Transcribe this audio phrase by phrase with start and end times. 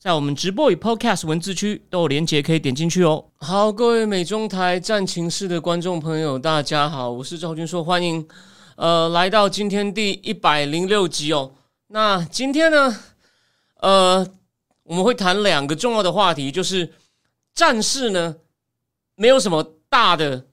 [0.00, 3.22] 在我们直播与 Podcast 文字区都有连结，可以点进去哦。
[3.36, 8.26] 好，各位美中台战情室的观众朋友，大家好，我是赵军硕，欢迎
[8.76, 11.52] 呃来到今天第一百零六集哦。
[11.88, 12.98] 那今天呢，
[13.82, 14.26] 呃，
[14.84, 16.94] 我们会谈两个重要的话题，就是
[17.54, 18.36] 战事呢
[19.16, 20.46] 没有什么大的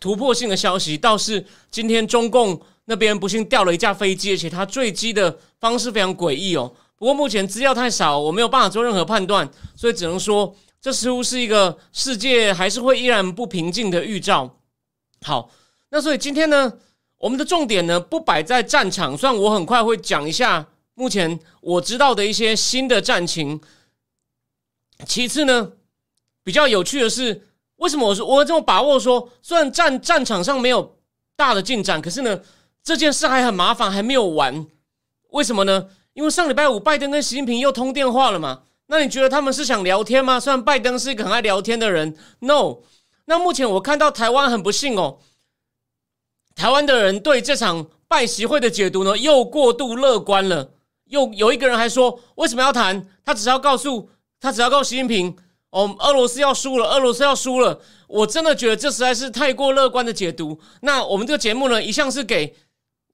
[0.00, 6.74] 突破性的消息，倒是今天中共那边不幸掉了一架飞机，而且它坠机的方式非常诡异哦。
[7.00, 14.58] 不过目前资料太少，我没有办法做任何判断，所以只能说这似乎是一个世界还是会依然不平静的预兆。
[15.22, 15.50] 好，
[15.88, 16.74] 那所以今天呢，
[17.16, 23.58] 我们的重点呢不摆在战场，虽然我很快会讲一下目前我知道的一些新的战情。
[25.06, 25.72] 其次呢，
[26.44, 30.98] 比较有趣的是，为什么我说我这么把握说，虽然战战场上没有
[31.34, 32.42] 大的进展，可是呢，
[32.84, 34.66] 这件事还很麻烦，还没有完。
[35.30, 35.88] 为什么呢？
[36.12, 38.62] 因为上礼拜五，拜登跟习近平又通电话了嘛？
[38.86, 40.40] 那你觉得他们是想聊天吗？
[40.40, 42.78] 虽然拜登是一个很爱聊天的人，no。
[43.26, 45.18] 那目前我看到台湾很不幸哦，
[46.56, 50.72] 台湾的人对这场拜习会的解读呢，又过度乐观了。
[51.06, 53.06] 又有一个人还说，为什么要谈？
[53.24, 55.36] 他只要告诉他，只要告诉习近平，
[55.70, 57.80] 哦，俄罗斯要输了，俄罗斯要输了。
[58.08, 60.58] 我真的觉得这实在是太过乐观的解读。
[60.82, 62.56] 那我们这个节目呢，一向是给。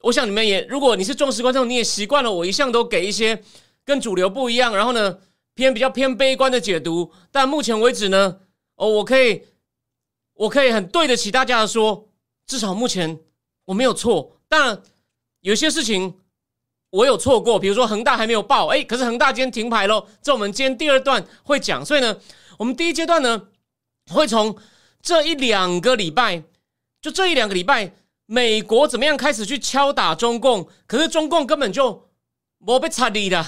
[0.06, 3.42] 我想你们也，如果你是忠实观众，你也习惯了我一向都给一些
[3.84, 5.18] 跟主流不一样，然后呢
[5.54, 7.12] 偏比较偏悲观的解读。
[7.32, 8.38] 但目前为止呢，
[8.76, 9.42] 哦，我可以，
[10.34, 12.08] 我可以很对得起大家的说，
[12.46, 13.18] 至少目前
[13.64, 14.38] 我没有错。
[14.48, 14.80] 当然，
[15.40, 16.14] 有些事情
[16.90, 20.06] 我有错过，比如说恒大还没有爆，哎，可是恒大今天停牌喽。
[20.22, 22.16] 这我们今天第二段会讲，所以呢，
[22.58, 23.48] 我们第一阶段呢
[24.12, 24.56] 会从
[25.02, 26.44] 这一两个礼拜，
[27.02, 27.92] 就这一两个礼拜。
[28.26, 30.68] 美国怎么样开始去敲打中共？
[30.86, 32.08] 可是中共根本就
[32.58, 33.44] 没被插理的，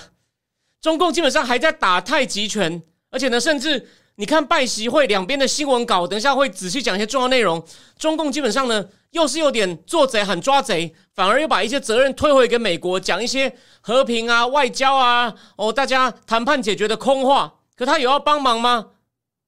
[0.80, 7.64] 中共基本上还在打太极拳，而且呢，甚至你看拜习会两边的新闻稿，等一下会仔细讲一些重要内容。
[7.98, 17.54] 中共基本上呢，又是有点做贼喊抓贼，反而又把一些责任推回给美国，讲一些和平啊、外交啊、哦大家谈判解决的空话。
[17.74, 18.90] 可他有要帮忙吗？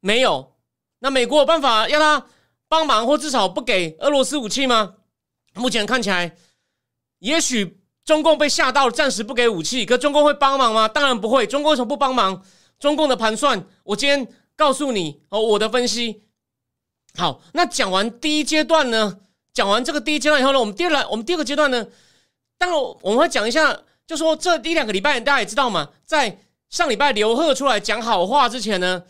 [0.01, 0.53] 没有。
[1.01, 2.27] 那美国有办法要他
[2.69, 4.95] 帮忙，或至少不给俄罗斯武器吗？
[5.61, 6.35] 目前看起来，
[7.19, 9.85] 也许中共被吓到了，暂时不给武器。
[9.85, 10.89] 可中共会帮忙吗？
[10.89, 11.47] 当然不会。
[11.47, 12.43] 中共为什么不帮忙？
[12.79, 14.27] 中共的盘算，我今天
[14.57, 16.23] 告诉你哦，我的分析。
[17.15, 19.19] 好，那讲完第一阶段呢？
[19.53, 21.87] 讲完这个第一阶段以后呢，我们第二来我们第二个阶段呢，
[22.57, 26.39] 当然我们会讲一下，就说这一两个礼拜，大家也知道嘛，在
[26.71, 29.03] 上礼拜刘贺出来讲好话之前呢，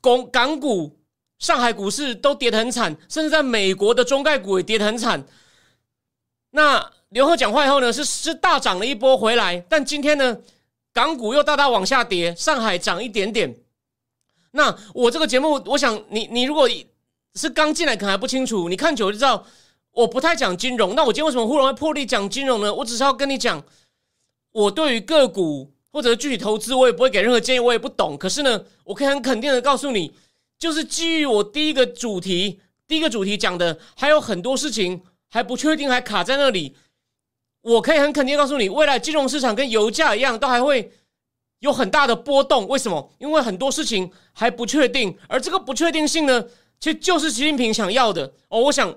[0.00, 0.98] 港港股、
[1.38, 5.24] 上海股市都跌得很惨，甚至在美国的中概股也跌得很惨。
[6.50, 10.38] 那刘贺讲话以后呢，是是大涨了一波回来，但今天呢，
[10.92, 13.54] 港股又大大往下跌，上海涨一点点。
[14.52, 16.68] 那我这个节目，我想你你如果
[17.34, 19.46] 是刚进来，可能还不清楚，你看久了就知道，
[19.92, 20.94] 我不太讲金融。
[20.94, 22.72] 那我今天为什么忽然会破例讲金融呢？
[22.74, 23.62] 我只是要跟你讲，
[24.52, 28.16] 我对于个股或者具体投资，我也不会给任何建议，我也不懂。
[28.16, 30.12] 可是呢，我可以很肯定的告诉你，
[30.58, 35.02] 就是基于我第一个主题，第一个主题讲的，还有很多事情。
[35.28, 36.76] 还不确定，还卡在那里。
[37.60, 40.92] 我可以很肯定告诉你，未来金融市场跟油价一样，都还会
[41.58, 42.66] 有很大的波动。
[42.68, 43.12] 为什么？
[43.18, 46.44] 因为很多事情还不确定，而这个不确定性呢，
[46.80, 48.32] 其实就是习近平想要的。
[48.48, 48.94] 哦，我想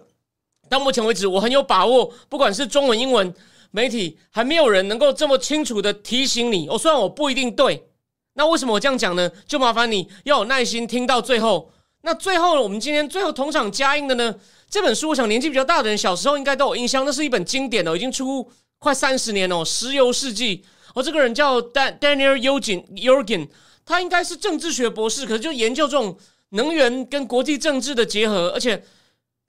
[0.70, 3.34] 到目前为止，我很有把握，不管是中文、英文
[3.72, 6.68] 媒体，还没有人能够这么清楚的提醒你。
[6.70, 7.88] 哦，虽然我不一定对，
[8.34, 9.30] 那为什么我这样讲呢？
[9.48, 11.72] 就麻烦你要有耐心听到最后。
[12.04, 14.34] 那最后，我们今天最后同场加映的呢？
[14.70, 18.50] 这本书，我想年纪比较大的人小时候应该都有印象，那是一本经典哦，已经出
[18.80, 20.58] 快三十年哦，《石油世纪》。
[20.96, 23.48] 哦，这个人叫 Dan Daniel Ugen，
[23.86, 26.18] 他应该是政治学博士，可是就研究这种
[26.50, 28.84] 能源跟国际政治的结合，而且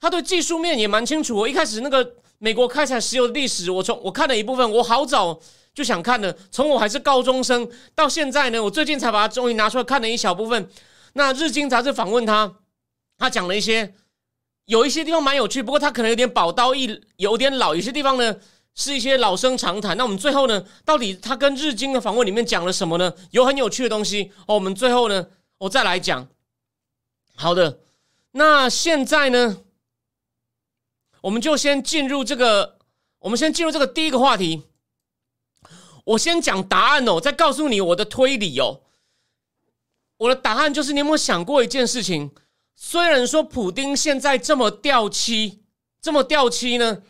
[0.01, 1.37] 他对技术面也蛮清楚。
[1.37, 5.39] 我一开始那个美国开采石油的历史，我从我看了一部分，我好早
[5.75, 10.69] 就想看了，从我还是高中生到现在呢，我最近才把它终于拿出来看了一小部分。
[11.13, 12.57] 那日经杂志访问他，
[13.19, 13.95] 他讲了一些。
[14.67, 18.37] 有一些地方蛮有趣，不过他可能有点宝刀一有点老，有些地方呢
[18.77, 19.97] 是一些老生常谈。
[19.97, 23.13] 那我们最后呢，到底他跟日经的访问里面讲了什么呢？
[23.33, 24.55] 有很有趣的东西哦。
[24.55, 25.27] 我们最后呢，
[25.59, 26.29] 我再来讲。
[27.35, 27.81] 好的，
[28.31, 29.63] 那现在呢，
[31.23, 32.79] 我们就先进入这个，
[33.19, 34.63] 我们先进入这个第一个话题。
[36.05, 38.83] 我先讲答案哦，再告诉你我的推理哦。
[40.23, 42.31] 我的答案就是，你有没有想过一件事情？
[42.77, 45.65] 虽然说普丁现在这么掉漆，
[46.01, 47.03] 这么掉漆呢，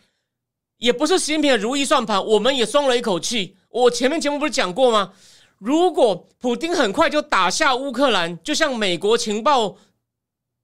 [0.79, 3.59] 也不是习近平的如意算盘，我们也松了一口气。
[3.69, 5.13] 我前面节目不是讲过吗？
[5.59, 9.77] 如果普丁很快就打下乌克兰，就像美国情报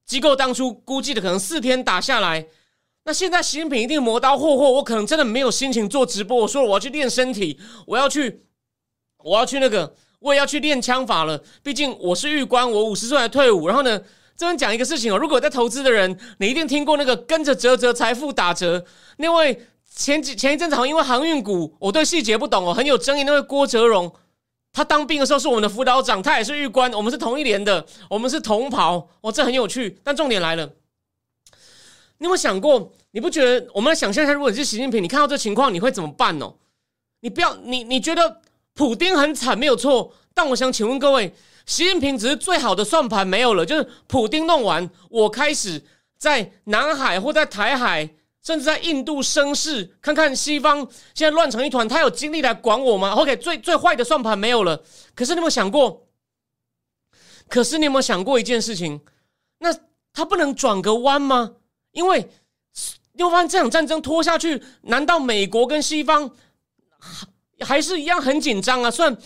[0.07, 2.49] 机构当初估计的，可能四天打下来。
[3.05, 6.39] 那现在习近平一定磨刀霍霍，我可能真的没有心情做直播。
[6.39, 8.47] 我说，我要去练身体，我要去，
[9.19, 11.43] 我要去那个，我也要去练枪法了。
[11.63, 13.67] 毕竟我是狱官，我五十岁才退伍。
[13.67, 14.01] 然后呢，
[14.37, 18.85] 这边讲一个事情哦，如果在投资的人，你一定听过那个跟着折折财富打折
[19.19, 23.25] 那位前几前一阵子好像因为航运股，我对细节不懂哦，很有争议。
[23.25, 24.13] 那位郭哲荣，
[24.73, 29.09] 他当兵的时候是我们的辅导长，他也是狱官，我们是同一连的，我们是同袍。
[29.21, 29.99] 哦，这很有趣。
[30.05, 30.71] 但重点来了。
[32.21, 32.93] 你有没有想过？
[33.13, 33.67] 你不觉得？
[33.73, 36.53] 我们来想象一下，如果你是习近平，你看到这情况，你会怎么办呢？
[37.21, 38.41] 你不要，你你觉得
[38.79, 41.35] 普丁很惨没有错，但我想请问各位，
[41.67, 45.83] 习近平只是最好的算盘没有了，就是普丁弄完，我开始
[46.17, 48.09] 在南海或在台海，
[48.41, 50.79] 甚至在印度生事，看看西方
[51.13, 54.81] 现在乱成一团，他有精力来管我吗？OK，最最坏的算盘没有了，
[55.17, 56.07] 可是你有没有想过？
[57.49, 59.01] 可是你有没有想过一件事情？
[59.59, 59.75] 那
[60.13, 61.55] 他不能转个弯吗？
[61.91, 62.31] 因为
[63.15, 66.31] 你会发现这场战争拖下去，难道美国跟西方
[67.65, 68.91] 还是一样很紧张啊？
[68.91, 69.17] 虽然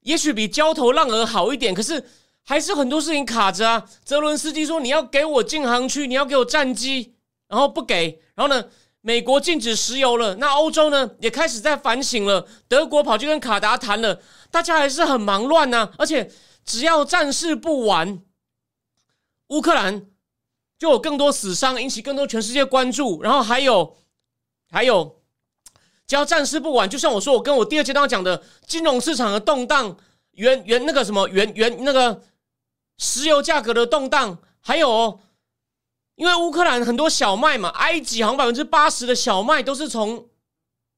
[0.00, 2.04] 也许比焦头烂额好一点，可是
[2.44, 3.88] 还是很多事情卡着啊。
[4.04, 7.14] 泽伦斯基说：“你要给我禁航区，你要给我战机，
[7.48, 8.22] 然后不给。
[8.34, 8.64] 然后呢，
[9.00, 12.46] 美国禁止石油了，那欧洲呢也开始在反省了。
[12.68, 14.20] 德国跑去跟卡达谈了，
[14.50, 15.92] 大家还是很忙乱呢。
[15.98, 16.30] 而且
[16.64, 18.22] 只要战事不完，
[19.48, 20.06] 乌克兰。”
[20.80, 23.20] 就有更多死伤，引起更多全世界关注。
[23.20, 23.98] 然后还有，
[24.70, 25.19] 还有，
[26.10, 29.96] 只要战事不完，就像我说，我跟我第二阶段讲的金融市场的动荡，
[30.32, 32.20] 原原那个什么原原那个
[32.98, 35.20] 石油价格的动荡，还有，
[36.16, 40.26] 因为乌克兰很多小麦嘛，埃及好像百分之八十的小麦都是从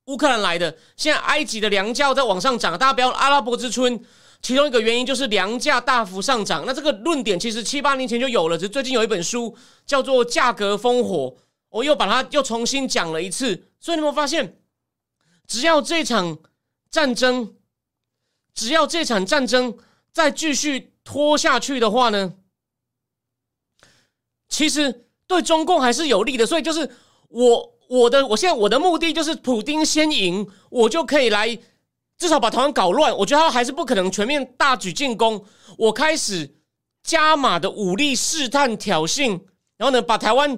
[0.07, 0.75] 乌克兰来的。
[0.97, 4.03] 现在埃及的粮价在往上涨，大家不要阿拉伯之春。
[4.41, 6.65] 其中一个原因就是粮价大幅上涨。
[6.67, 9.55] 那这个论点其实七八年前就有了，只是最近有一本书
[9.85, 11.27] 叫做《价格烽火》，
[11.69, 13.69] 我又把它又重新讲了一次。
[13.79, 14.57] 所以你有没有发现，
[15.47, 16.39] 只要这场
[16.91, 17.55] 战争，
[18.55, 19.77] 只要这场战争
[20.13, 22.35] 再继续拖下去的话呢，
[24.49, 26.47] 其实对中共还是有利的。
[26.47, 26.91] 所以就是
[27.29, 31.59] 我我的我现在我的目的就是普丁先赢，我就可以来。
[32.19, 35.45] 至少把台湾搞乱，我觉得他还是不可能全面大举进攻。
[35.77, 36.55] 我开始
[37.03, 39.31] 加码的武力试探挑衅，
[39.77, 40.57] 然后呢，把台湾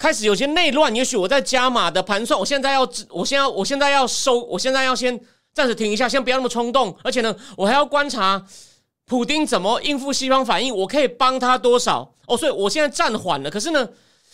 [0.00, 0.92] 开始有些内乱。
[0.96, 2.80] 也许我在加码的盘算，我现在要，
[3.10, 5.20] 我现在我现在要收，我现在要先
[5.52, 6.96] 暂时停一下，先不要那么冲动。
[7.04, 8.42] 而且呢，我还要观察
[9.04, 12.36] 普丁怎么应付西方反应，我可以帮他多少哦。
[12.36, 13.50] 所以我现在暂缓了。
[13.50, 13.86] 可是呢，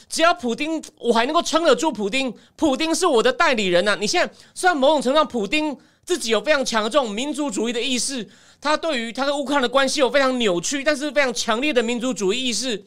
[0.09, 3.97] 只要普丁我还能够撑得住，普丁，普丁是我的代理人呐。
[4.01, 5.77] 你现在虽然某种程度上普丁。
[6.07, 8.31] 自己有非常强的这种民族主义的意识，
[8.61, 12.85] 他对于他跟乌克兰的关系有非常扭曲，但是非常强烈的民族主义意识。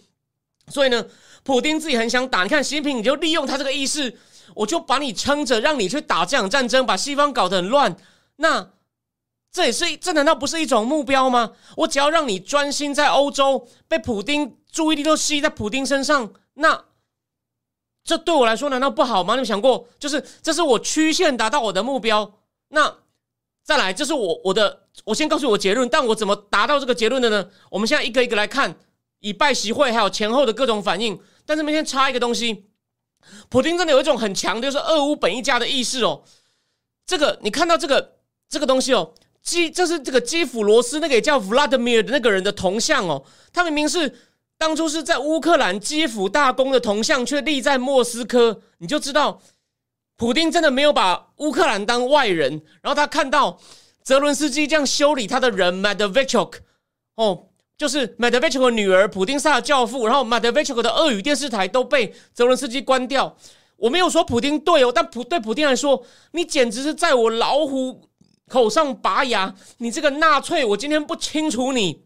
[0.70, 1.06] 所以呢，
[1.44, 2.44] 普丁自己很想打。
[2.44, 4.18] 你看，习近平你就利用他这个意识，
[4.56, 7.96] 我就把你撑着，让你去打这场战争，把西方搞得很乱。
[8.38, 8.72] 那
[9.52, 11.54] 这也是这难道不是一种目标吗？
[11.78, 16.86] 我只要让你专心在欧洲，被普丁注意力都吸在普丁身上，那
[18.04, 19.36] 这对我来说难道不好吗？
[19.36, 22.96] 你有想过，就是这是我曲线达到我的目标，那。
[23.62, 27.48] 再来，这是我我的，我先告诉我结论，但我怎么达到这个结论的呢？
[27.70, 28.76] 我们现在一个一个来看，
[29.20, 31.20] 以拜习会还有前后的各种反应。
[31.46, 32.66] 但是明天插一个东西，
[33.50, 36.24] 普京真的有一种很强的就是俄乌本一家的意识哦。
[37.06, 44.16] 这个你看到这个这个东西哦，基这是这个基辅罗斯那个叫 Vladimir 的那个人的铜像哦，他明明是
[44.58, 49.42] 当初是在乌克兰基辅大公的铜像，却立在莫斯科，你就知道。
[50.18, 53.58] 普丁真的没有把乌克兰当外人，然后他看到
[54.04, 56.60] 泽伦斯基这样修理他的人 m a d v e c h o k
[57.16, 57.48] 哦，
[57.80, 60.66] 就是 m a d v e c h o k 的女儿，普丁萨的教父，然后 m a d v e
[60.66, 63.38] c h o k 的俄语电视台都被泽伦斯基关掉。
[63.78, 68.02] 我没有说普丁对哦，但普对普丁来说，你简直是在我老虎
[68.50, 69.56] 口上拔牙！
[69.78, 72.02] 你这个纳粹，我今天不清楚你，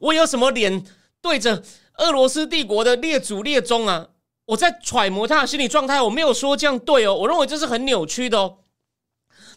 [0.00, 0.84] 我有什么脸
[1.20, 1.62] 对着
[1.98, 4.08] 俄罗斯帝国的列祖列宗啊？
[4.46, 8.58] 我在揣摩他的心理状态，我没有说这样对哦，我认为这是很扭曲的哦。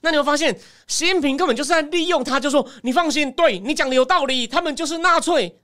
[0.05, 5.59] 那你会发现，习近平根本就是在利用他，就说你放心，对你讲的有道理，他们就是纳粹。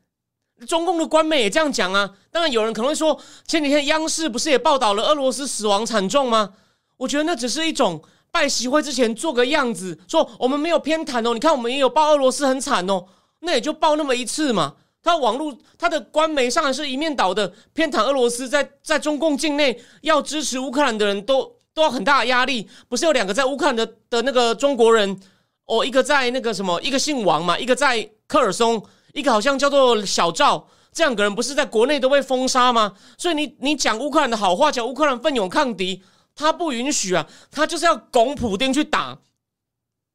[0.68, 2.10] 中共的官媒也这样讲啊。
[2.32, 6.54] 当然，有人可能会说，前几天央视不是也报道了俄罗斯死亡惨重吗？
[6.98, 11.36] 我觉得那只是一种拜习会之前做个样子，说我们没有偏袒哦。
[11.36, 13.06] 你看，我们也有报俄罗斯很惨哦，
[13.42, 14.74] 那也就报那么一次嘛。
[15.04, 22.70] 他网络他的官媒上还是一面倒的偏袒俄罗斯，在在中共境内要支持乌克兰的人都都要很大的压力。
[22.88, 25.20] 不是有两个在乌克兰的的那个中国人
[25.66, 32.96] 哦，一个在那个什么，一个姓王嘛，一个在科尔松，一个好像叫做小赵，这两个人不是在国内都被封杀吗？
[33.18, 36.04] 所以你你讲乌克兰的好话，讲乌克兰奋勇抗敌，
[36.36, 39.20] 他不允许啊，他就是要拱普丁去打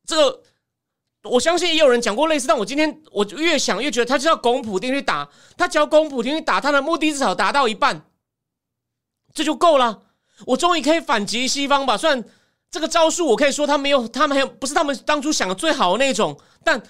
[0.07, 0.43] 这个。
[1.23, 8.05] 我相信也有人讲过类似，但我今天我越想越觉得他就要拱普丁去打，他只要拱普丁去打，他的目的至少达到一半，
[9.35, 10.03] 这就够了。
[10.45, 11.97] 我终于可以反击西方吧？
[11.97, 12.23] 虽然
[12.71, 16.81] 这个招数我可以说他没有，他们还不是他们当初想的最好的那种，但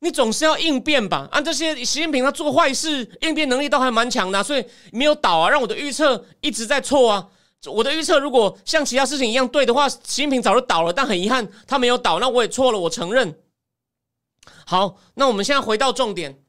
[0.00, 1.28] 你总是要应变吧？
[1.30, 7.28] 按这些习近平他做坏事应变能力都还蛮强的，所以没有倒啊，让我的预测一直在错啊。
[7.66, 13.38] 我的预测如果像其他事情一样对的话，习近平早就倒了，但很遗憾他没有倒，那我也错了，我承认。
[14.66, 16.40] 好，那我们现在回到重点，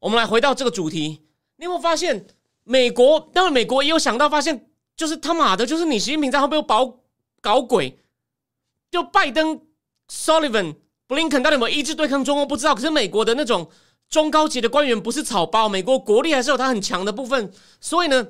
[0.00, 1.26] 我们来回到这个主题。
[1.56, 2.26] 你有没有发现，
[2.64, 4.69] 美国当然美国也有想到，发现
[5.00, 6.98] 就是他妈的，就是你习近平在后面有搞
[7.40, 7.98] 搞鬼。
[8.90, 9.58] 就拜登、
[10.12, 10.76] Sullivan、
[11.06, 12.74] 布林肯到底有没有一致对抗中共，不知道。
[12.74, 13.70] 可是美国的那种
[14.10, 17.50] 中高级的官员不是草包，美国国力还是有他很强的部分。
[17.80, 18.26] 所以呢，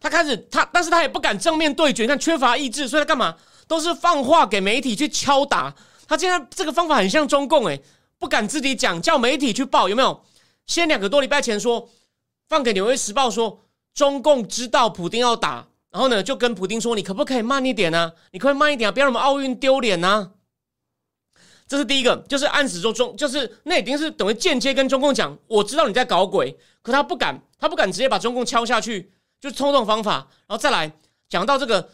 [0.00, 3.36] 他开始他，但是他也不敢正面对决，看缺乏意志，所以他干嘛
[3.66, 5.74] 都是放话给媒体去敲打。
[6.06, 7.82] 他现在这个方法很像中共，诶，
[8.20, 10.22] 不敢自己讲，叫媒体去报，有没有？
[10.64, 11.88] 先两个多礼拜前说，
[12.46, 18.12] 放给《纽约时报》说，中共知道普丁要打，然后呢，就跟普丁说，你可不可以慢一点呢？
[18.32, 20.32] 你可以慢一点啊，不要让我们奥运丢脸呐。
[21.68, 30.26] 这是第一个，就是暗示说中，就是那已经是等于间接跟中共讲，我知道你在搞鬼，可他不敢，他不敢直接把中共敲下去，就是冲动方法。
[30.48, 30.90] 然后再来
[31.28, 31.88] 讲到这个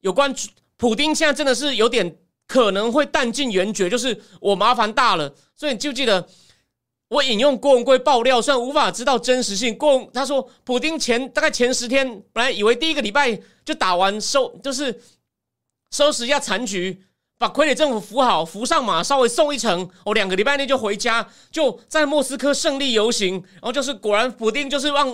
[0.00, 0.34] 有关
[0.76, 2.18] 普丁，现在真的是有点。
[2.46, 5.34] 可能会弹尽援绝，就是我麻烦大了。
[5.56, 6.28] 所以你就记得
[7.14, 9.76] 我引用郭文贵爆料，虽然无法知道真实性。
[9.78, 15.00] 郭他说，普京前大概前十天，本来以为第一个礼拜就打完收，就是
[15.92, 17.04] 收拾一下残局，
[17.38, 23.34] 把傀儡政府扶好，扶上马，稍微送一程，哦，两个礼拜内就回家，就在莫斯科胜利游行。
[23.52, 25.08] 然后就是果然，普京就是让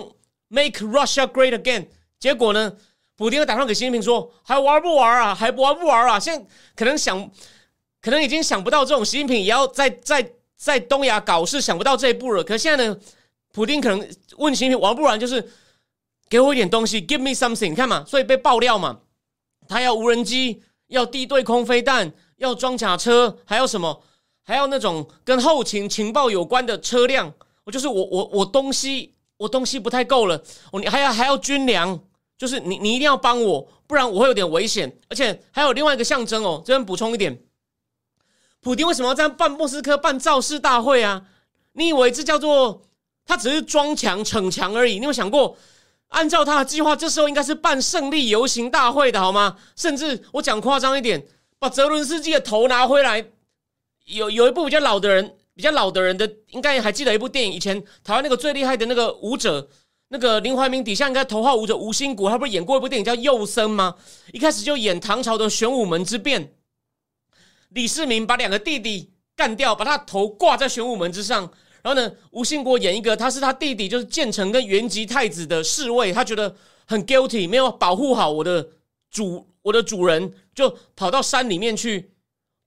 [0.47, 1.85] Make Russia Great Again。
[2.19, 2.73] 结果呢？
[3.15, 5.35] 普京打电话给习近平说：“还玩不玩啊？
[5.35, 6.19] 还玩不玩啊？
[6.19, 6.43] 现在
[6.75, 7.29] 可能想，
[8.01, 10.27] 可能已经想不到这种习近平也要在在
[10.63, 12.43] 在东亚搞事，想不到这一步了。
[12.43, 12.95] 可现在呢，
[13.51, 15.49] 普京可能问习近平玩不玩，就是
[16.29, 18.05] 给我一点东西，Give me something，你看嘛。
[18.07, 18.99] 所以被爆料嘛，
[19.67, 24.03] 他要无人机，要地对空飞弹，要装甲车，还要什么？
[24.43, 27.33] 还要那种跟后勤情报有关的车辆。
[27.63, 31.99] 我就是我我我东西我东西不太够了，我你还要还要军粮。”
[32.37, 34.91] 就是你，你一定要帮我，不然我会有点危险。
[35.07, 37.39] 而且还有另外一个象征哦，这边补充一点：
[38.61, 41.23] 普京为什么要这样办莫斯科办造势大会啊？
[41.73, 42.83] 你以为这叫做
[43.25, 44.99] 他只是装强逞强而已？
[44.99, 45.57] 你有想过，
[46.09, 49.57] 按照他的计划，这时候应该是办胜利游行大会的好吗？
[49.75, 51.25] 甚至我讲夸张一点，
[51.57, 53.25] 把泽伦斯基的头拿回来。
[54.05, 59.69] 有有一部比较老的人，比较老的人的应该还记得一部电影，以前台湾那个最厉害的那个舞者。
[60.13, 63.95] 那个林怀民底下应该头号舞者吴兴国，他不是演过一部电影叫《幼僧》吗？
[64.33, 66.53] 一开始就演唐朝的玄武门之变，
[67.71, 71.41] 李世民把两个弟弟干掉，把他头挂在玄武门之上。
[71.83, 78.67] 然后呢，吴兴国演一个他是他弟弟，就是建成跟元吉太子的侍卫，他觉得很 guilty，没有保护好我的
[79.09, 82.13] 主我的主人，就跑到山里面去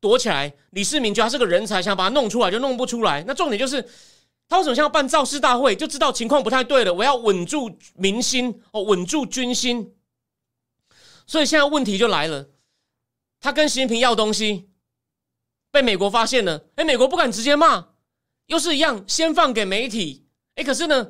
[0.00, 0.52] 躲起来。
[0.70, 3.25] 李世民觉得他是个人才，想把他弄出来，就弄不出来。
[3.26, 3.88] 那重点就是。
[4.46, 5.75] 他为什么要办造势大会？
[5.75, 6.92] 就知道情况不太对了。
[6.92, 9.94] 我要稳住民心哦，稳住军心。
[11.26, 12.50] 所以现在问题就来了，
[13.40, 14.68] 他跟习近平要东西，
[15.75, 16.62] 被美国发现了。
[16.76, 17.88] 哎，美国不敢直接骂，
[18.47, 20.25] 又是一样，先放给媒体。
[20.54, 21.09] 哎，可是呢，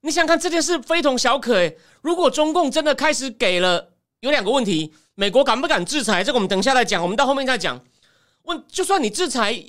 [0.00, 1.58] 你想看这件事非同小可。
[1.58, 6.24] 哎，如果中共真的开始给了，有两个问题：美国敢不敢制裁？
[6.24, 7.78] 这个我们等下再讲，我们到后面再讲。
[8.44, 9.62] 问，就算你制裁。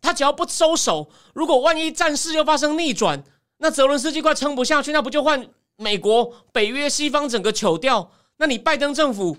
[0.00, 3.20] 他只要不收手，如果万一战事又发生逆转，
[3.56, 8.12] 那泽伦斯基快撑不下去，那不就换美国、北约、西方整个糗掉？
[8.36, 9.36] 那你拜登政府，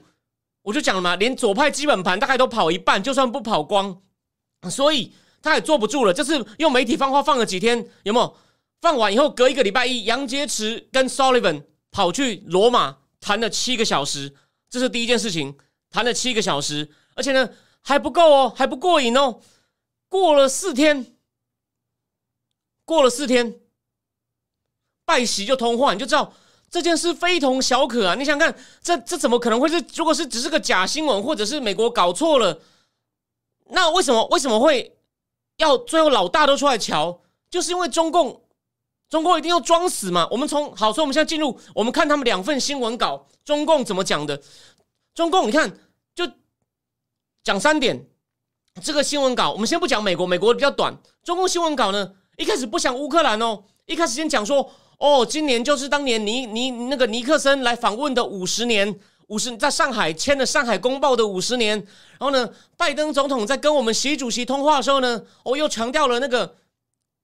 [0.64, 4.02] 我就讲了嘛，连左派基本盘大概都跑一半，就算不跑光，
[4.68, 6.14] 所以他也坐不住了。
[6.14, 8.36] 这次用媒体放话放了几天，有没有？
[8.82, 14.34] 放完以后，隔一个礼拜一，杨洁篪跟 Sullivan 跑去罗马谈了七个小时，
[14.70, 15.58] 这是第一件事情，
[15.92, 17.50] 谈了七个小时，而且呢
[17.82, 19.42] 还不够哦，还不过瘾哦。
[20.08, 21.18] 过了四天，
[22.86, 23.60] 过了四天，
[25.06, 26.34] 拜习就通话，你就知道
[26.72, 28.16] 这件事非同小可啊！
[28.16, 29.84] 你想看，这这怎么可能会是？
[29.96, 32.62] 如果是只是个假新闻，或者是美国搞错了，
[33.70, 34.98] 那为什么为什么会
[35.58, 37.22] 要最后老大都出来瞧？
[37.50, 38.44] 就是因为中共，
[39.10, 40.28] 中共一定要装死嘛。
[40.30, 44.42] 我们从好说，我们现在进入，我们看他们两份新闻稿，中共怎么讲的？
[45.16, 45.80] 中共你看，
[46.14, 46.30] 就
[47.44, 48.08] 讲三点。
[48.84, 50.96] 这个新闻稿，我们先不讲美国，美国比较短。
[51.24, 58.98] 中共新闻稿呢，一开始不讲乌克兰哦，一开始先讲说，哦，今年就是当年尼尼那个尼克森来访问的五十年，
[59.30, 61.78] 五十在上海签了《上海公报》的五十年。
[62.20, 66.56] 然后呢，拜登总统在跟我们习主席通话的时候呢，哦，又强调了那个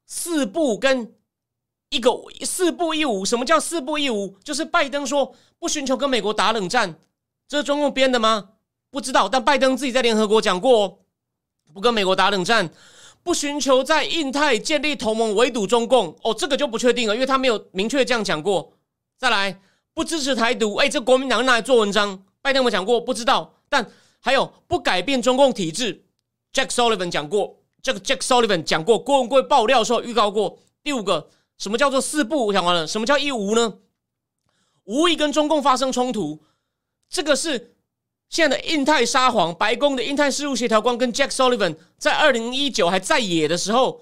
[0.06, 1.14] 四不跟
[1.90, 2.12] 一个
[2.44, 3.24] 四不一无。
[3.24, 4.38] 什么叫四不一无？
[4.44, 6.96] 就是拜登说不寻求跟美国打冷战，
[7.48, 8.50] 这是中共编的吗？
[8.90, 11.00] 不知道，但拜登自己在联合国讲过。
[11.74, 12.70] 不跟美国打冷战，
[13.22, 18.72] 不寻求在印太建立同盟围堵中共哦，这个就不确定了，因为他没有明确这样讲过。
[19.18, 19.60] 再来，
[19.96, 23.56] 不支持台独，哎，这国民党拿来做文章，拜登有讲过，不知道。
[23.70, 26.06] 但还有不改变中共体制
[26.54, 30.60] ，Jack Sullivan 讲过，这个 Jack Sullivan 讲过，郭文贵爆料的时候预告过。
[30.84, 32.48] 第五个，什么叫做四不？
[32.48, 33.80] 我讲完了，什么叫一无呢？
[34.84, 36.44] 无意跟中共发生冲突，
[37.10, 37.72] 这个是。
[38.28, 44.02] 现在的印太沙皇，白宫的印太事务协调官跟 Jack Sullivan 在二零一九还在野的时候，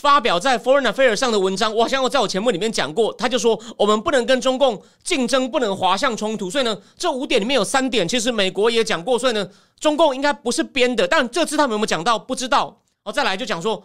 [0.00, 6.50] 发表在 Foreign Affairs 上的文章，我好像在我节目里面讲过，他就说我们不能跟中共竞争，不能滑向冲突。
[6.50, 11.06] 所以呢，这五点里面有三点，其实美国也讲过，所以呢，中共应该不是编的。
[11.06, 12.18] 但这次他们有没有讲到？
[12.18, 12.80] 不知道。
[13.04, 13.84] 哦，再来就讲说，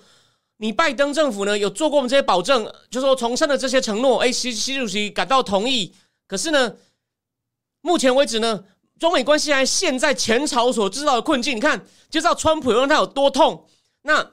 [0.58, 5.94] 你拜登政府呢有做过我们这些保证，就说重申的这些承诺，哎，习习主席感到同意。
[6.28, 6.76] 可是呢，
[7.82, 8.64] 目前为止呢？
[9.00, 13.66] 中美关系还陷在前朝所制造的困境，你看就知道川普让他有多痛。
[14.04, 14.32] 那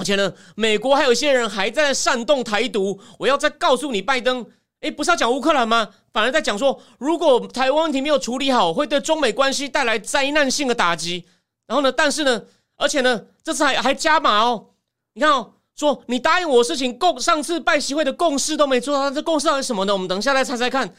[0.00, 2.98] 而且呢，美国还有一些人还在煽动台独。
[3.18, 4.46] 我要再告诉你，拜登，
[4.80, 5.90] 诶，不是要讲乌克兰吗？
[6.10, 11.26] 反而在讲说，如果台湾问题没有处理好，会对中美关系带来灾难性的打击。
[11.66, 12.42] 然后呢，但是呢，
[12.76, 14.68] 而且呢，这次还还加码哦。
[15.12, 19.92] 你看哦，说你答应我事情共上次拜习会的共识都没做到，这共识到底是什么呢？
[19.92, 20.94] 我们等一下再猜猜看。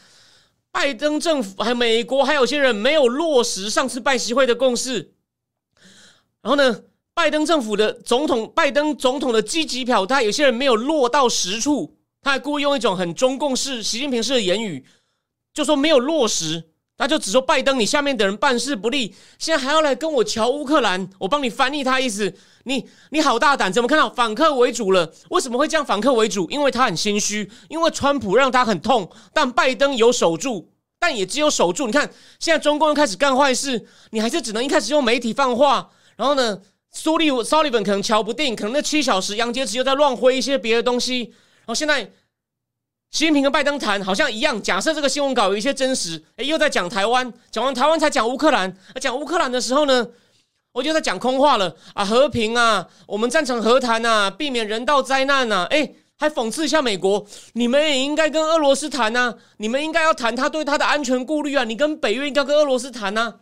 [0.70, 5.12] 拜登政府还美国还有些人没有落实上次拜习会的共识，
[6.40, 6.82] 然后呢，
[7.14, 14.84] 拜登政府的总统拜登总统的积极表态，有些人没有落到实处，他还故意用一种很中共式、习近平式的言语，
[15.52, 16.64] 就说没有落实，
[16.96, 25.12] 他就只说拜登你下面的人办事不力，现在还要来跟我瞧乌克兰，我帮你翻译他意思，你你好大胆，怎么看到反客为主了？
[25.30, 26.50] 为什么会这样反客为主？
[26.50, 30.70] 因为他很心虚，因为川普让他很痛，但拜登有守住。
[30.98, 31.86] 但也只有守住。
[31.86, 35.90] 你看，现在中共又开始干坏事，你还是只能一开始用媒体放话。
[36.14, 36.60] 然后呢，
[36.92, 41.22] 苏利苏利文可能瞧不定，可能那七小时杨洁篪又在乱挥一些别的东西。
[41.22, 42.04] 然后现在
[43.10, 44.62] 习近平跟拜登谈好像一样。
[44.62, 48.76] 假设这个新闻稿有一些真实，哎，又在讲台湾，讲完台湾才讲乌克兰。
[49.00, 50.06] 讲乌克兰的时候呢，
[50.72, 55.94] 我就在讲空话了啊，和平啊，我们赞成和谈啊，避免人道灾难啊，哎。
[56.18, 63.40] 还讽刺一下美国，你们也应该跟俄罗斯谈呐，你们应该要谈他对他的安全顾虑啊，你跟北约应该跟俄罗斯谈呐，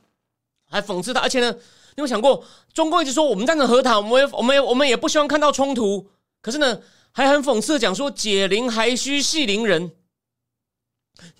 [0.70, 1.54] 还讽刺他，而且呢，
[1.96, 6.09] 你有想过，中共一直说我们赞成和谈，我们也我们也我们也不希望看到冲突，
[6.42, 6.81] 可是呢，
[7.12, 9.90] 还很讽刺的讲说解铃还须系铃人，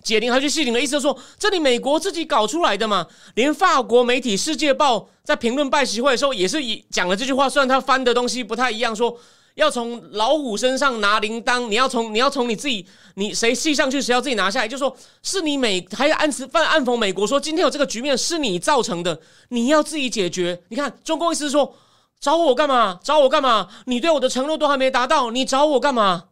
[0.03, 9.17] 解铃还须系铃的意思就是说，这里美国自己搞出来的嘛，连法国媒体《世界报》在评论拜习会的时候也是以讲了这句话，虽然他翻的东西不太一样，说。
[9.61, 14.67] 要从老虎身上拿铃铛，你要从你要从你自己，你谁系上去，谁要自己拿下来。
[14.67, 20.59] 就说是你美，还暗示犯暗讽美国，说今天有这个局面是你造成的，你要自己解决。
[20.69, 21.75] 你看，中共意思是说
[22.19, 22.99] 找我干嘛？
[23.03, 23.67] 找我干嘛？
[23.85, 26.23] 你对我的承诺都还没达到，你找我干嘛？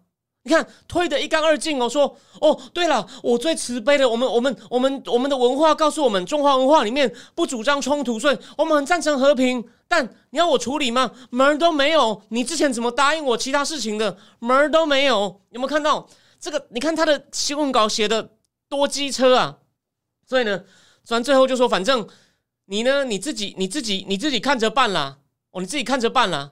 [0.43, 1.89] 你看推的一干二净哦。
[1.89, 9.67] 说哦，对了，我最慈悲的，我们我们我们我们的文化告诉我们，中华文化里面不主张冲突，所以我们很赞成和平。
[9.87, 11.11] 但你要我处理吗？
[11.31, 12.21] 门儿都没有！
[12.29, 14.17] 你之前怎么答应我其他事情的？
[14.37, 15.41] 门儿都没有！
[15.49, 16.07] 有没有看到
[16.39, 16.67] 这个？
[16.69, 18.35] 你看他的新闻稿写的
[18.69, 19.57] 多机车啊！
[20.27, 20.63] 所以呢，
[21.03, 22.07] 虽然最后就说，反正
[22.65, 25.17] 你呢，你自己你自己你自己看着办啦。
[25.49, 26.51] 哦，你自己看着办啦。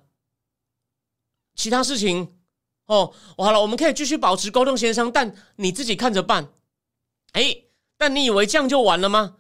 [1.54, 2.37] 其他事情
[2.88, 6.50] 哦，好了，我们可以继续保持沟通协商，但你自己看着办。
[7.34, 7.56] 哎，
[7.98, 9.36] 但你以为这样就完了吗？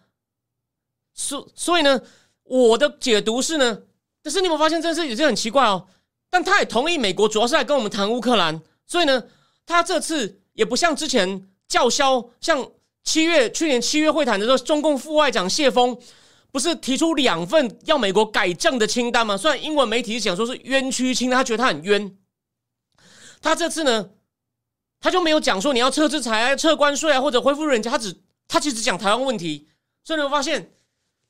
[1.13, 2.01] 所所以呢，
[2.43, 3.83] 我的解读是呢。
[4.23, 5.87] 可是你有没有发现这件事也是很奇怪哦？
[6.29, 9.23] 但他也同意美国主要是来跟我们谈乌克兰，所以呢，
[9.65, 12.69] 他这次也不像之前叫嚣，像
[13.05, 15.97] 七月去年七月会谈的时候，中共副外长谢峰
[16.51, 19.37] 不是提出两份要美国改正的清单吗？
[19.37, 22.17] 虽然英文媒体讲说是冤屈清单，他觉得他很冤。
[23.41, 24.09] 他这次呢，
[24.99, 28.15] 他就没有讲说你要撤制裁啊、撤关税啊，或者恢复人家，他只
[28.47, 29.67] 他其实讲台湾问题。
[30.03, 30.71] 所以你会发现，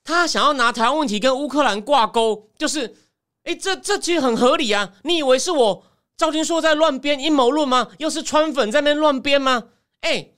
[0.04, 2.96] 他想要拿台湾问题跟乌克兰挂钩，就是，
[3.44, 4.94] 哎，这这其实很合理啊。
[5.04, 5.84] 你以为是我
[6.16, 7.90] 赵金硕在乱编阴谋论吗？
[7.98, 9.64] 又是川粉在那乱编吗？
[10.02, 10.30] 哎，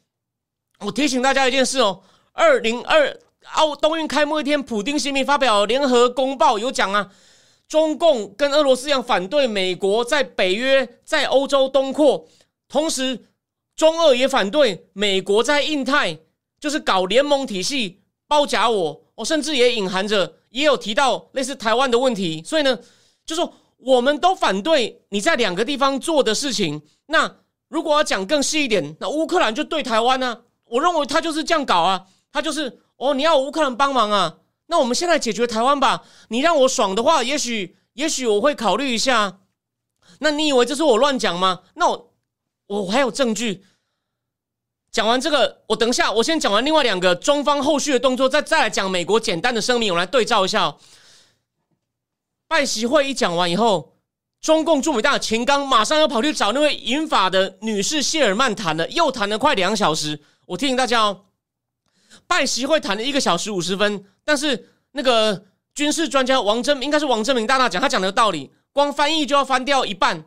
[0.80, 2.02] 我提醒大家一件事哦，
[2.32, 3.20] 二零二
[3.54, 7.12] 奥冬运开幕一天，普丁新民发表联合公报有讲啊，
[7.70, 12.28] 中共跟俄罗斯一样反对美国在北约在欧洲东扩。
[12.68, 13.28] 同时，
[13.76, 16.20] 中俄也反对美国在印太
[16.60, 22.44] 就是搞联盟体系包夹我，我甚至也隐含着也有提到类似台湾的问题。
[22.44, 22.78] 所以呢，
[23.24, 26.82] 就说我们都反对你在两个地方做的事情。
[27.06, 30.42] 那如果要讲更细一点，那乌克兰就对台湾呢？
[30.66, 34.39] 我认为他就是这样搞啊，他就是哦，你要乌克兰帮忙啊，
[34.70, 36.04] 那我们现在解决台湾吧。
[36.30, 39.42] 你让我爽的话，也许也许我会考虑一下。
[40.20, 41.62] 那你以为这是我乱讲吗？
[41.76, 42.08] 那我。
[42.70, 43.66] 我还有证据。
[44.92, 50.78] 讲完这个，我等一下，我先讲完另外两个中方后续的动作，再再来讲美国简单的声明，我来对照一下。
[52.48, 53.96] 拜习会一讲完以后，
[54.40, 60.22] 中共驻美大使秦刚马上又跑去找那位银法的女士谢尔曼谈了，又谈了快两小时。
[60.46, 61.26] 我提醒大家哦，
[62.30, 70.24] 拜习会谈了一个小时五十分，但是那个军事专家王真应该是王真明大大讲，他讲的道理，光翻译就要翻掉一半。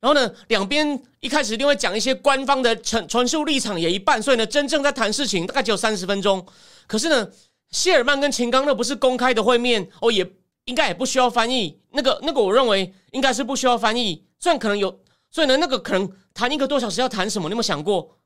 [0.00, 6.44] 然后呢，两边一开始一定会讲一些官方的陈传述立场也一半，所以呢，真正在谈事情大概只有三十分钟。
[6.86, 7.28] 可是呢，
[7.70, 10.26] 谢尔曼跟秦刚那不是公开的会面哦，也
[10.64, 11.78] 应该也不需要翻译。
[11.90, 14.24] 那个那个，我认为应该是不需要翻译。
[14.40, 14.98] 虽然可能有，
[15.30, 17.48] 所以呢，那个可能谈一个多小时要谈什么？
[17.48, 18.16] 你有没有想过，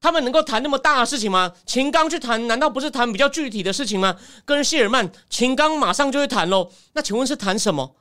[0.00, 1.52] 他们能够谈那么大的事情吗？
[1.66, 4.16] 秦刚去谈，难道不是谈比较具体的事情吗？
[4.44, 6.72] 跟谢尔曼，秦刚马上就会谈喽。
[6.94, 7.96] 那请问是谈什么？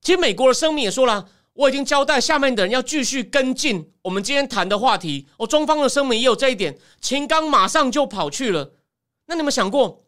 [0.00, 1.28] 其实美国的声明也说了。
[1.54, 5.26] 我已经交代下面的人要继续跟进我们今天谈的话题。
[5.38, 6.78] 哦，中方的声明也有这一点。
[7.00, 8.74] 秦刚马上就跑去了。
[9.26, 10.04] 那你们想过，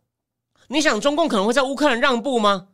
[0.69, 2.69] 你想中共可能会在乌克兰让步吗？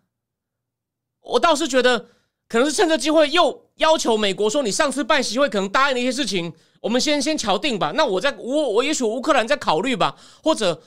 [1.22, 2.10] 我倒是觉得，
[2.48, 6.52] 可能是趁这机会又要求美国说，你上次办席会可能答应的一些事情，
[6.86, 7.90] 我们先先敲定吧。
[7.96, 10.80] 那我在我我也许乌克兰再考虑吧，或者，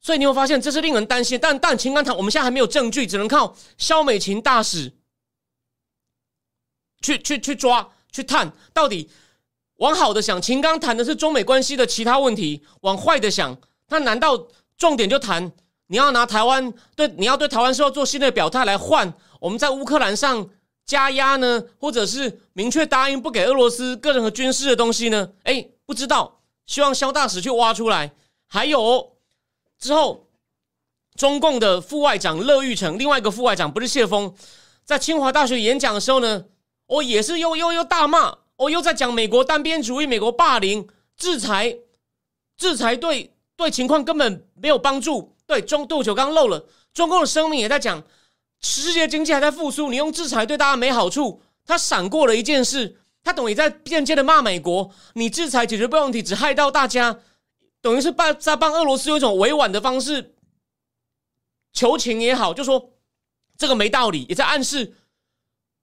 [0.00, 1.38] 所以你会发现这是令人担心。
[1.38, 4.94] 但但秦刚谈，我们现在还没有证据，只能靠肖美琴大使。
[7.02, 9.10] 去去去抓去探，到底
[9.76, 13.54] 往好的想，秦刚谈的是中美关系的其他问题；往坏的想，
[13.86, 14.48] 他难道
[14.78, 15.52] 重点就谈
[15.88, 20.48] 你要拿台湾对你要对台湾是要做新的表态来换我们在乌克兰上
[20.88, 25.30] 加压呢，或者是明确答应不给俄罗斯个人和军事的东西呢？
[25.44, 28.12] 哎，不知道，希望肖大使去挖出来。
[28.46, 29.16] 还有
[29.78, 30.26] 之后，
[31.14, 34.34] 中共的副外长乐玉成，另外一个副外长不是谢峰，
[34.84, 36.46] 在清华大学演讲的时候呢。
[36.86, 41.76] 哦，也是又又又大骂，哦，又在讲美国单边主义、美国霸凌、制裁、
[42.56, 45.36] 制裁对对情况根本没有帮助。
[45.46, 48.02] 对中杜九刚漏了，中共的声明也在讲，
[48.60, 51.42] 世界经济还在复苏，你用制裁对大家没好处。
[51.64, 57.20] 他闪过了一件事，他等于在间接的骂美国，你制裁解决不了问题，只害到大家，
[57.80, 60.34] 等于是帮在帮俄罗斯用一种委婉的方式
[61.72, 62.90] 求情也好，就说
[63.56, 64.94] 这个没道理，也在暗示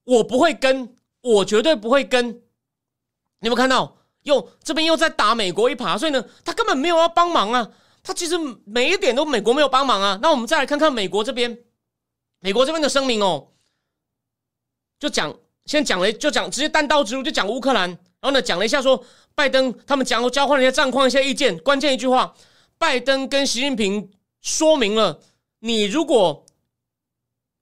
[0.04, 0.96] 我不会跟。
[1.28, 3.98] 我绝对不会跟，你有没有看到？
[4.22, 7.68] 又这边又在打美国一耙，所以呢，他根本没有要帮忙啊。
[8.04, 10.20] 他其实每一点都美国没有帮忙啊。
[10.22, 11.58] 那我们再来看看美国这边，
[12.46, 13.48] 美国这边的声明哦，
[15.00, 17.90] 就讲先讲了，就讲直接单刀直入，就讲乌克兰。
[17.90, 19.04] 然后呢，讲了一下说
[19.34, 21.58] 拜登他们讲交换了一些战况、一些意见。
[21.58, 22.36] 关键一句话，
[22.78, 25.20] 拜登跟习近平说明了，
[25.62, 26.46] 你如果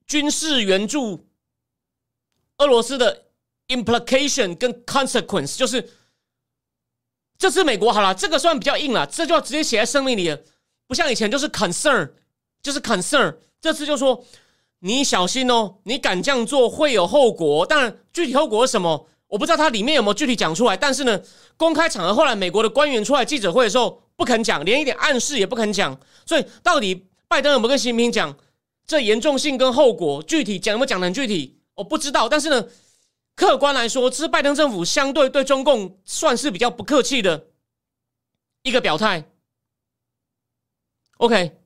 [0.06, 1.26] 军事援助
[2.58, 3.24] 俄罗斯的。
[3.70, 5.90] implication 跟 consequence 就是
[7.38, 10.38] 这次美国好了，这个算比较硬了，这就要直接写在声明里了，
[10.86, 12.12] 不像以前就是 concern，
[12.62, 13.38] 就是 concern。
[13.62, 14.24] 这次就说
[14.86, 17.66] 你小心哦，你敢这样做会有后果。
[17.66, 20.76] 当然，具体后果是什么，我不知道它里面有没有具体讲出来。
[20.76, 21.22] 但是呢，
[21.56, 25.98] 公开场合后来美国的官员出来记者会的时候不肯讲，连一点暗示也不肯讲。
[26.26, 28.38] 所以到底拜登有没有跟习近平讲
[28.86, 30.22] 这严重性跟后果？
[30.24, 31.58] 具体讲有没有讲的很具体？
[31.76, 32.30] 我不知道。
[32.30, 32.68] 但是呢。
[33.36, 37.48] 客观来说，这是拜登政府相对对中共算是比较不客气的
[38.62, 39.26] 一个表态。
[41.18, 41.58] OK，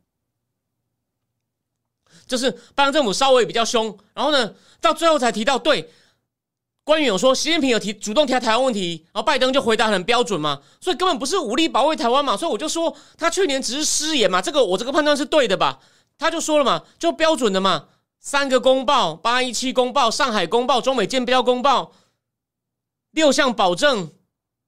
[2.28, 5.90] 就是拜登政府稍微比较凶，然后呢，到最后才提到对
[6.84, 15.80] 官员有说，习近平有提主动提台湾问题，然后拜登就回答很标准嘛，所以根本不是武力保卫台湾嘛，所以我就说他去年只是失言嘛，这个我这个判断是对的吧？
[16.18, 17.86] 他就说了嘛，就标准的嘛。
[18.20, 21.94] 三个公报，八一七公报、上海公报、中美建标公报，
[23.12, 24.12] 六项保证，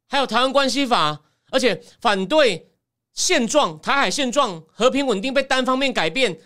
[0.07, 2.71] 还有台湾关系法，而且反对
[3.13, 6.39] 现状，台海现状和平稳定被单方面改变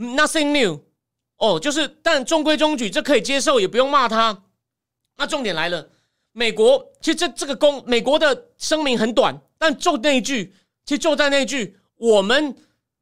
[0.00, 0.80] ，nothing new。
[1.36, 4.44] 哦，就是，但中规中矩，这可以接受，也不用骂他。
[5.16, 5.88] 那重点来了，
[6.32, 12.54] 美国其实这这个公美国的声明很短，但就那一句，其实就在那一句，我们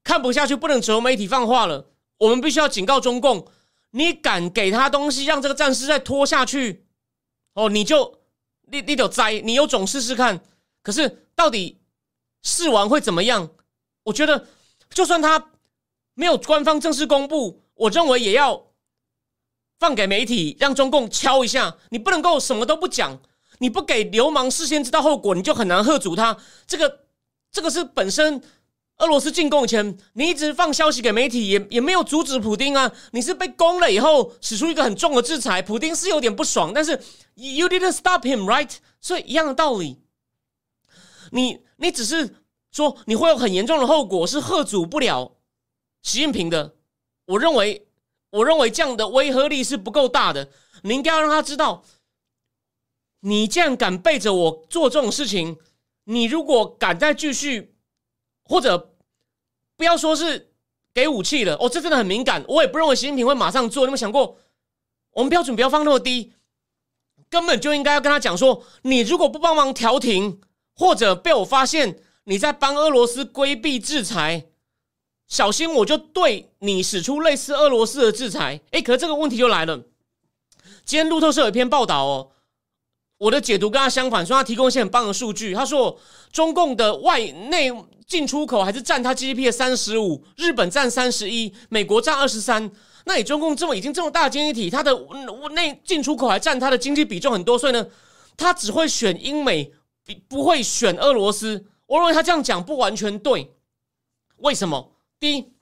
[0.04, 3.46] 看不下去，不能只由媒体放话了，我们必须要警告中共，
[3.90, 6.86] 你敢给他东西，让这个战事再拖下去，
[7.54, 8.20] 哦，你就
[8.70, 10.40] 你你得栽，你有种试试看。
[10.82, 11.80] 可是到底
[12.44, 13.50] 试完会怎么样？
[14.04, 14.46] 我觉得，
[14.90, 15.50] 就算他
[16.18, 17.62] 没有官方正式公布。
[17.74, 18.66] 我认为也要
[19.78, 21.76] 放给媒体，让中共敲一下。
[21.90, 23.20] 你不能够什么都不讲，
[23.60, 26.36] 你不给流氓事先知道后果，你就很难喝阻他。
[26.66, 27.04] 这个
[27.52, 28.42] 这个是本身
[28.96, 32.90] 俄罗斯进攻前，你一直放消息给媒体，也也没有阻止普丁啊。
[33.12, 37.00] 你是被攻了以后，使出一个很重的制裁，普丁是有点不爽，但是
[37.36, 38.72] you didn't stop him, right？
[39.00, 39.98] 所以一样的道理，
[41.30, 42.34] 你你只是
[42.72, 45.37] 说你会有很严重的后果，是喝阻不了
[46.02, 46.74] 习近平的。
[47.26, 47.86] 我认为，
[48.30, 50.50] 我认为这样的威慑力是不够大的。
[50.82, 51.84] 你应该要让他知道，
[53.20, 55.58] 你这样敢背着我做这种事情，
[56.04, 57.74] 你如果敢再继续，
[58.44, 58.94] 或者
[59.76, 60.52] 不要说是
[60.94, 62.44] 给武器了，哦，这真的很敏感。
[62.48, 63.82] 我也不认为习近平会马上做。
[63.82, 64.38] 你有没有想过，
[65.12, 66.32] 我们标准不要放那么低，
[67.28, 70.40] 根本就应该要跟他讲说，你如果不帮忙调停，
[70.74, 74.47] 或者被我发现你在帮俄罗斯规避制裁。
[75.28, 78.60] 小心，我就对你使出类似俄罗斯的制裁。
[78.70, 79.78] 哎，可是这个问题就来了。
[80.84, 82.30] 今天路透社有一篇报道哦，
[83.18, 85.52] 我的解读跟他相反，说他提供一些很棒的数据。
[85.52, 86.00] 他说，
[86.32, 87.70] 中共的外内
[88.06, 92.70] 进出口还是占他 GDP 的三十五，日本占三十一，美国占二十三。
[93.04, 94.94] 那你中共这么已经这么大的经济体，它的
[95.52, 97.86] 内进出口还占它的经济比重很多，所以呢，
[98.36, 99.72] 他只会选英美，
[100.26, 101.66] 不会选俄罗斯。
[101.86, 103.54] 我认为他这样讲不完全对，
[104.38, 104.94] 为什么？
[105.20, 105.52] 第一，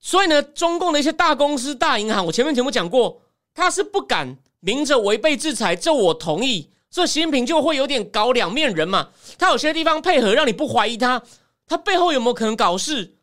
[0.00, 3.22] 所以呢，中共的一些大公司、大银行，我前面节目讲过，
[3.54, 6.70] 他是不敢明着违背制裁，这我同意。
[6.90, 11.22] 所以习近平就会有点搞两面人嘛，他有些地方配合，让你不怀疑他，
[11.66, 13.16] 他背后有没有可能搞事？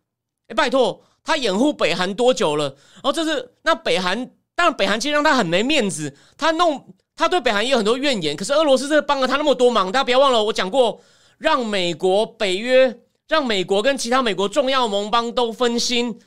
[0.48, 2.66] 哎，拜托，他掩护北韩多久了？
[2.96, 8.36] 然后这是那北韩，当然北韩其实让他很没面子，他弄他对北韩也有很多怨言。
[8.36, 11.02] 可是俄罗斯这帮了他那么多忙，大家不要忘了，我讲过，
[11.38, 13.00] 让美国、北约。
[13.28, 16.20] 让美国跟其他美国重要盟邦都分心，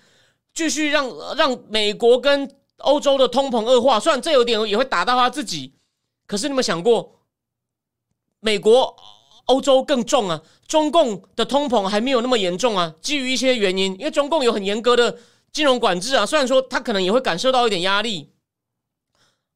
[0.54, 4.00] 继续让让美国跟欧洲的通膨恶化。
[4.00, 5.74] 虽然这有点也会打到他自己，
[6.26, 7.20] 可是你有想过，
[8.40, 8.96] 美国、
[9.44, 10.42] 欧洲更重啊？
[10.66, 12.94] 中共的通膨还没有那么严重啊？
[13.00, 15.18] 基于一些原因，因为中共有很严格的
[15.52, 16.26] 金融管制啊。
[16.26, 18.32] 虽然说他可能也会感受到一点压力。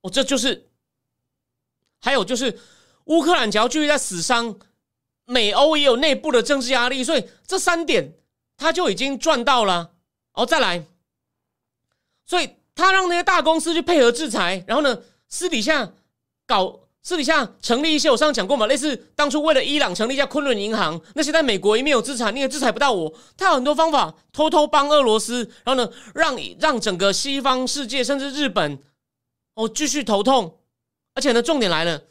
[0.02, 0.70] 哦，这就是
[2.00, 2.60] 还有就是
[3.06, 4.58] 乌克兰只要继续在死伤。
[5.30, 8.12] 美欧也有内部的政治压力，所以这三点
[8.56, 9.92] 他就已经赚到了。
[10.32, 10.84] 哦，再来，
[12.26, 15.92] 所以他让那些大公司去配合制裁，然后呢，私底下
[16.48, 23.12] 搞，私底下成立一些，我上次讲过嘛，类似当初为了伊朗成立一家昆仑银行，那些在美国一面有资产，你也制裁不到我。
[23.36, 28.78] 他有很多方法偷偷帮俄罗斯，然后呢，让让整个西方世界甚至日本
[29.54, 30.58] 哦继续头痛。
[31.14, 32.02] 而且呢，重点来了，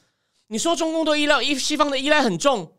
[0.47, 2.73] 你说中共对依赖依西方的依赖很重。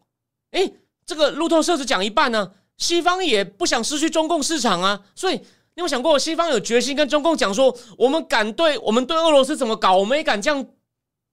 [0.51, 0.73] 哎，
[1.07, 10.67] 这个路透社只讲一半呢，西方也不想失去中共市场啊，所以你有想过，西方有决心跟中共讲说，我们敢对我们对俄罗斯怎么搞，我们也敢这样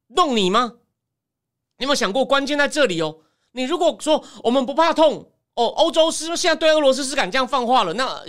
[0.07, 0.73] 弄你吗？
[1.77, 3.17] 你有没有想过，关键在这里哦？
[3.51, 8.23] 你如果说我们不怕痛哦，欧洲是现在对俄罗斯是敢这样放话了，那。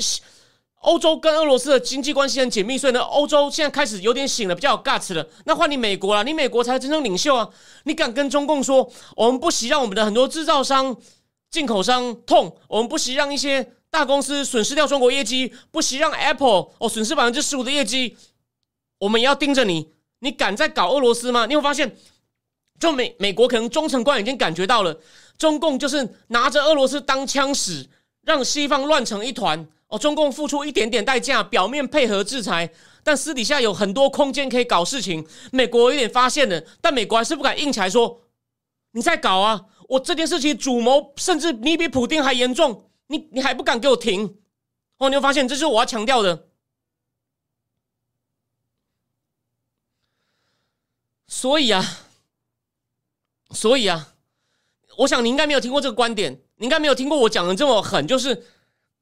[0.81, 5.29] 欧洲跟俄罗斯的经济关系很紧密，所以呢，欧洲现在开始有点醒了，比较有 guts 了。
[5.45, 7.49] 那换你美国了，你美国才是真正领袖啊！
[7.85, 10.97] 你敢跟中共说，我们不惜让我们的很多制造商、
[11.51, 18.17] 进口商痛，我们不惜让一些大公司损失掉中国业绩，不惜让 Apple 哦损失百分之十五的业绩，
[18.99, 19.91] 我们也要盯着你。
[20.21, 21.47] 你敢再搞俄罗斯吗？
[21.47, 21.97] 你会发现，
[22.79, 25.01] 就美美国可能中层官已经感觉到了，
[25.37, 27.89] 中共就是拿着俄罗斯当枪使，
[28.23, 29.67] 让西方乱成一团。
[29.89, 32.71] 哦，中共付出一点点代价，表面配合制裁，
[33.03, 35.27] 但私底下有很多空间可以搞事情。
[35.51, 38.21] 美国有点发现了，但美国还是不敢硬起来说
[38.93, 39.65] ：“你在搞啊！
[39.89, 44.37] 我这件事情主谋，甚至你比普京还严重，你你还不敢给我停？”
[44.99, 46.49] 哦，你会发现，这是我要强调的。
[51.27, 51.83] 所以啊，
[53.53, 54.13] 所以啊，
[54.99, 58.45] 我想你应该没有听过这个观点，你应该没有听过我讲的这么狠，就是。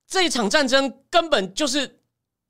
[0.08, 2.00] 这一场战争根本就是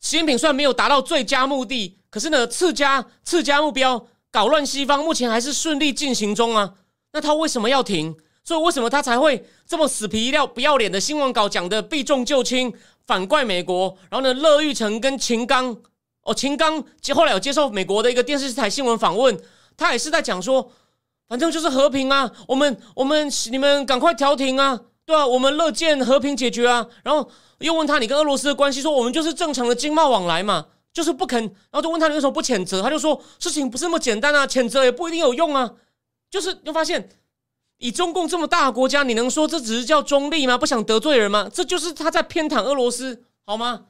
[0.00, 6.74] 习近平虽然没有达到最佳目的，可是呢，次佳次佳目标搞乱西方，目前还是顺利进行中啊。
[7.12, 8.14] 那他为什么要停？
[8.44, 12.72] 所以为什么他才会这么死皮料不要脸的新闻稿讲的避重就轻，
[13.06, 13.96] 反怪美国？
[14.08, 15.76] 然后呢，乐玉成跟秦刚，
[16.22, 19.36] 哦，秦刚接后来有接受美国的一个电视台新闻访问，
[19.76, 20.70] 他也是在讲说，
[21.26, 26.86] 反正就是和平啊，我们我们你们赶快调停啊，对啊，我们乐见和平解决啊。
[27.02, 31.40] 然后又问他你跟俄罗斯的关系，说我们就是正常的经贸往来嘛，就是不肯。
[31.42, 32.82] 然后就问他你为什么不谴责？
[32.82, 35.72] 他就说事情不是那么简单啊，谴责也不一定有用啊。
[36.30, 37.08] 就是又发现。
[37.78, 40.56] 以中共这么大的国家，你能说这只是叫中立吗？
[40.56, 41.46] 不想得罪人吗？
[41.52, 43.82] 这就是他在偏袒俄罗斯，好吗？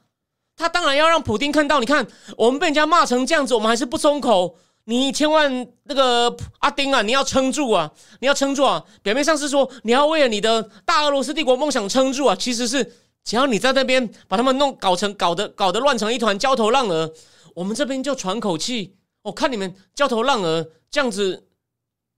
[0.57, 4.57] 他当然要让普京看到，你看我们被人家骂成这样子，我们还是不松口。
[4.89, 8.81] 你千万那个阿丁啊，你要撑住啊，你要撑住啊！
[9.03, 17.13] 表面上是说你要为了你的大俄罗斯帝国梦想撑住啊，其实是只要你在那边把他们弄搞成搞得搞得乱成一团焦头烂额，
[17.53, 18.95] 我们这边就喘口气。
[19.23, 21.47] 我看你们焦头烂额这样子，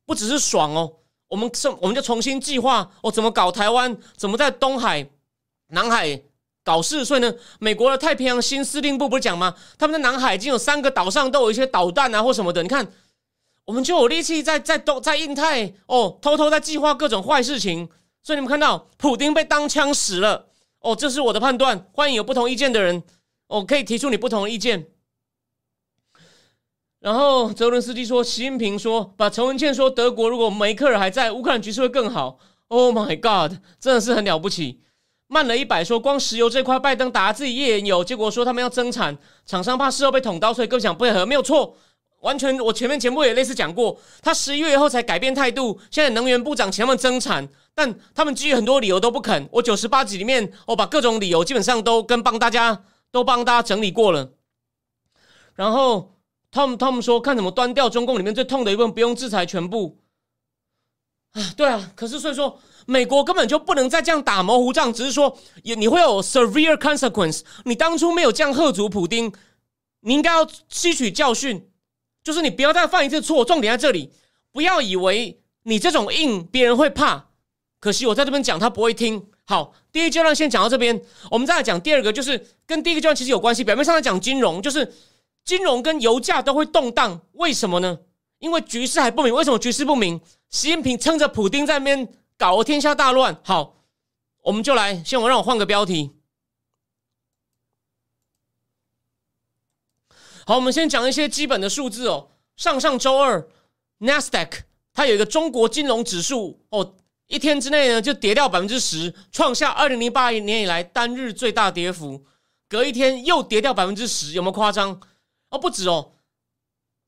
[0.06, 0.94] 不只是爽哦。
[1.28, 3.98] 我们是，我们就重新计划哦，怎么搞台湾？
[4.16, 5.10] 怎么在东海、
[5.70, 6.22] 南海
[6.70, 7.04] 搞事？
[7.04, 9.56] 所以呢，美国的太平洋新司令部不是讲吗？
[9.80, 12.62] 他们在南海已经有三个岛上都有一些导弹啊，或什么的。
[12.62, 12.88] 你看，
[13.66, 17.90] 我们就有力气在在东在印太哦，偷偷在计划各种坏事情。
[18.22, 20.50] 所以你们看到，普京被当枪使了
[20.82, 21.88] 哦，这是我的判断。
[21.92, 23.02] 欢迎有不同意见的人
[23.48, 24.86] 哦，可以提出你不同的意见。
[27.00, 32.38] 然后泽伦斯基说，习近平说，把陈文茜说，德国如果梅克尔还在，乌克兰局势会更好。
[32.68, 34.82] Oh my god，真的是很了不起。
[35.30, 41.78] 慢了一百说，光石油这块，拜登打自己页岩油，结果说他们要增产，厂商怕事后被捅刀，所以更想配合，没有错，
[42.20, 42.60] 完全。
[42.60, 49.48] 我前面节目也类似讲过，他十一月以后才改变态度，现在能源部长请他们增产，但他们基于很多理由都不肯。
[49.54, 54.32] 我九十八集里面，我把各种理由基本上都跟帮大家都帮大家整理过了，
[55.56, 56.16] 然后。
[56.52, 60.00] 他们他们说看怎么端掉中共里面最痛的一部分，不用制裁全部。
[61.34, 67.42] 啊，对啊，可是所以说美国根本就不能再这样打模糊仗，只是说也你会有 severe consequence。
[67.66, 69.32] 你当初没有这样喝足普丁，
[70.02, 71.70] 你应该要吸取教训，
[72.24, 73.46] 就是你不要再犯一次错。
[73.46, 74.12] 重点在这里，
[74.52, 77.28] 不要以为你这种硬别人会怕。
[77.80, 79.28] 可惜我在这边讲他不会听。
[79.46, 83.64] 好，第一阶段先讲到这边，我们再来讲第二个，就是跟第一个阶段其实有关系。
[83.64, 84.94] 表面上在讲金融，就是。
[85.46, 87.98] 金融跟油价都会动荡，为什么呢？
[88.38, 89.34] 因为局势还不明。
[89.34, 90.20] 为什么局势不明？
[90.50, 92.08] 习近平撑着普丁在那边
[92.40, 93.38] 搞天下大乱。
[93.44, 93.76] 好，
[94.44, 96.16] 我们就来，先我让我换个标题。
[100.48, 102.32] 好，我们先讲一些基本的数字哦。
[102.56, 103.46] 上上周二
[104.00, 104.62] ，NASDAQ
[104.94, 106.96] 它有一个中国金融指数哦，
[107.28, 112.26] 一天之内呢就跌掉百分之十，创下二零零八年以来单日最大跌幅。
[112.70, 115.02] 隔一天又跌掉百分之十，有没有夸张？
[115.50, 116.14] 哦，不止哦，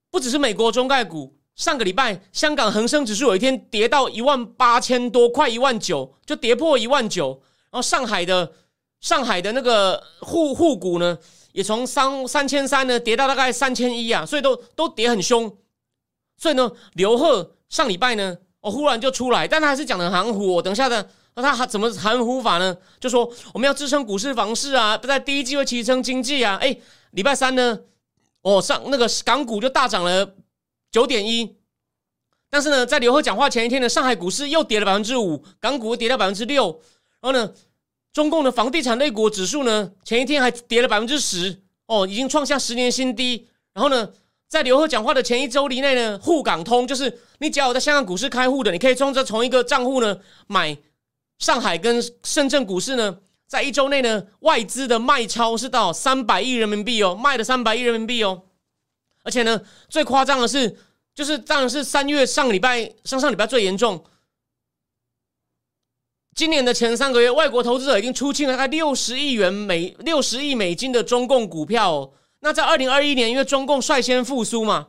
[0.09, 7.41] 不只是美国中概股，上个礼拜香港恒生指数有一天跌到一万八千多，快一万九，就跌破一万九。
[7.69, 8.51] 然后上海的
[8.99, 11.17] 上海的那个沪沪股呢，
[11.51, 15.55] 也从三三千三呢跌到大概三千一啊，所以都都跌很凶。
[16.37, 20.55] 所以呢，刘贺上礼拜呢，我忽然就出来，但他还是讲的含糊。
[20.55, 22.75] 我等下的那他还怎么含糊法呢？
[22.99, 26.57] 就说我们要支撑股市房市啊，不在第一季会提升经济啊。
[26.59, 26.75] 哎，
[27.11, 27.79] 礼拜三呢？
[28.41, 30.33] 哦，上那个港股就大涨了
[30.91, 31.55] 九点一，
[32.49, 36.67] 但是呢，在刘贺讲话前一天呢，上海股市又跌了百分之五，港股跌了百分之六。
[37.21, 37.53] 然后呢，
[38.11, 43.47] 中共的房地产类股指数呢，前一天还跌了百分之十，哦，已经创下十年新低。
[43.73, 44.11] 然后呢，
[44.49, 50.77] 在刘贺讲话的前一周里内呢，沪港通就是你只要有在香港股市开户的，你可以从这同一个账户呢买
[51.39, 53.19] 上海跟深圳股市呢。
[53.47, 58.43] 在一周内呢，外资的卖超是到三百亿人民币哦，卖了三百亿人民币哦。
[59.23, 60.77] 而且呢，最夸张的是，
[61.13, 64.03] 就是当然是三月上礼拜、上上礼拜最严重。
[66.35, 72.11] 今年的前三个月，外国投资者已经出清了大概六十亿元美六十亿美金的中共股票。
[72.39, 74.87] 那在二零二一年，因为中共率先复苏嘛，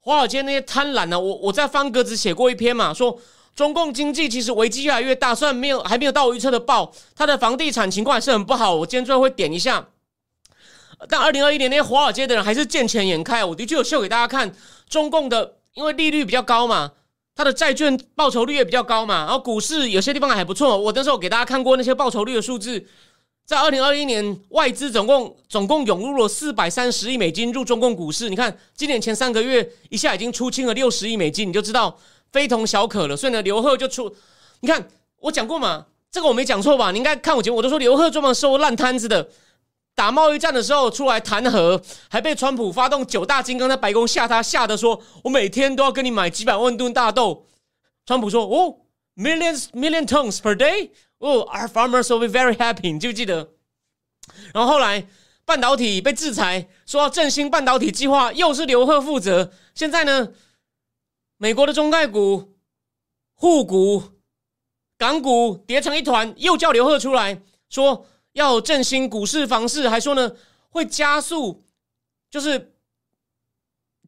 [0.00, 3.20] 华尔街那些贪婪呢，我我在方格子写过一篇嘛，说。
[3.54, 8.74] 中共经济其实危机越来越大，虽然没有还没有到我预测的爆，它的房地产情况还是很不好。
[8.74, 9.90] 我今天最后会点一下，
[11.08, 13.44] 但二零二一年那些华尔街的人还是见钱眼开。
[13.44, 14.52] 我的确有秀给大家看，
[14.88, 16.92] 中共的因为利率比较高嘛，
[17.34, 20.76] 它的债券报酬率也比较高嘛，然后股市有些地方还不错。
[20.76, 22.84] 我那时候给大家看过那些报酬率的数字，
[23.44, 28.28] 在二零二一年外资总共总共涌入了四百三十亿美金入中共股市。
[28.28, 31.98] 你看今年前三个月一下已经出清了六十亿美金，你就知道。
[32.32, 34.12] 非同小可了，所以呢，刘贺就出，
[34.58, 34.88] 你看
[35.20, 36.90] 我讲过嘛，这个我没讲错吧？
[36.90, 39.28] 你应该看我节目，我都说刘贺专门收烂摊子的，
[39.94, 47.46] 打贸易战的时候出来弹劾，还被川普发动九大金刚在白宫吓他，吓得说我每天都要跟你买几百万吨大豆，
[48.04, 48.78] 川普说：“哦
[49.16, 53.50] ，millions million tons per day，哦，our farmers will be very happy。”你记不记得？
[54.52, 55.06] 然后后来
[55.44, 59.52] 半导体被制裁，说要振兴半导体计划，又是刘鹤负责。
[59.74, 60.30] 现在呢，
[61.36, 62.56] 美国的中概股、
[63.34, 64.02] 沪股、
[64.98, 70.30] 港股叠成一团，又叫刘鹤出来说要振兴股市、房市，还说呢
[70.68, 71.64] 会加速，
[72.30, 72.74] 就是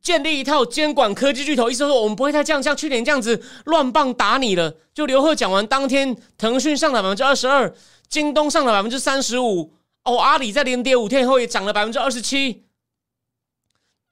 [0.03, 1.71] 建立一套监管科技巨头。
[1.71, 4.77] 意思说我们不会再这样像去年这样子乱棒打你了。
[4.93, 7.75] 就刘鹤讲完当天，腾讯上涨百分之二十二，
[8.09, 9.75] 京东上涨百分之三十五。
[10.05, 12.65] 哦，阿里在连跌五天以后也涨了百分之二十七。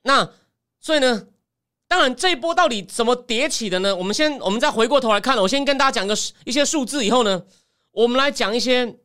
[0.02, 0.28] 那
[0.80, 1.28] 所以呢，
[1.88, 3.94] 当然这一波到底怎么叠起的呢？
[3.94, 7.42] 我们先，我们再回过头来看，我先跟大家讲个一些数字，以后呢，
[7.92, 8.96] 我们来讲一些，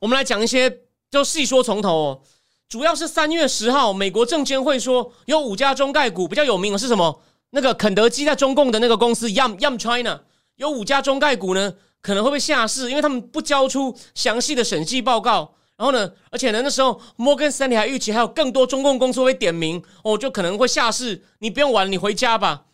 [0.00, 0.80] 我们来讲一些，
[1.10, 1.90] 就细说从头。
[1.90, 2.20] 哦。
[2.68, 7.22] 主要是三月十号，美国证监会说有五家中概股比较有名的是什么？
[7.50, 10.20] 那个肯德基在中共的那个公司 Yum Yum China
[10.56, 11.74] 有五家中概股呢。
[12.02, 15.54] 可能会被下市，因为他们不交出详细的审计报告。
[15.76, 21.22] 然后呢，而且呢，那时候摩根斯坦利还预期还有更多中共公司会点名哦，就可能会下市。
[21.40, 22.64] 你不用玩，你回家吧。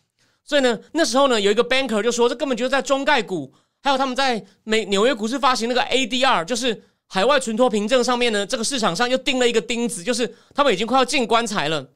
[0.45, 11.89] 所以呢，那时候呢，有一个 banker 就说，这根本就是在中概股，还有他们在美纽约股市发行那个 ADR，就是海外存托凭证上面呢，这个市场上又钉了一个钉子，就是他们已经快要进棺材了。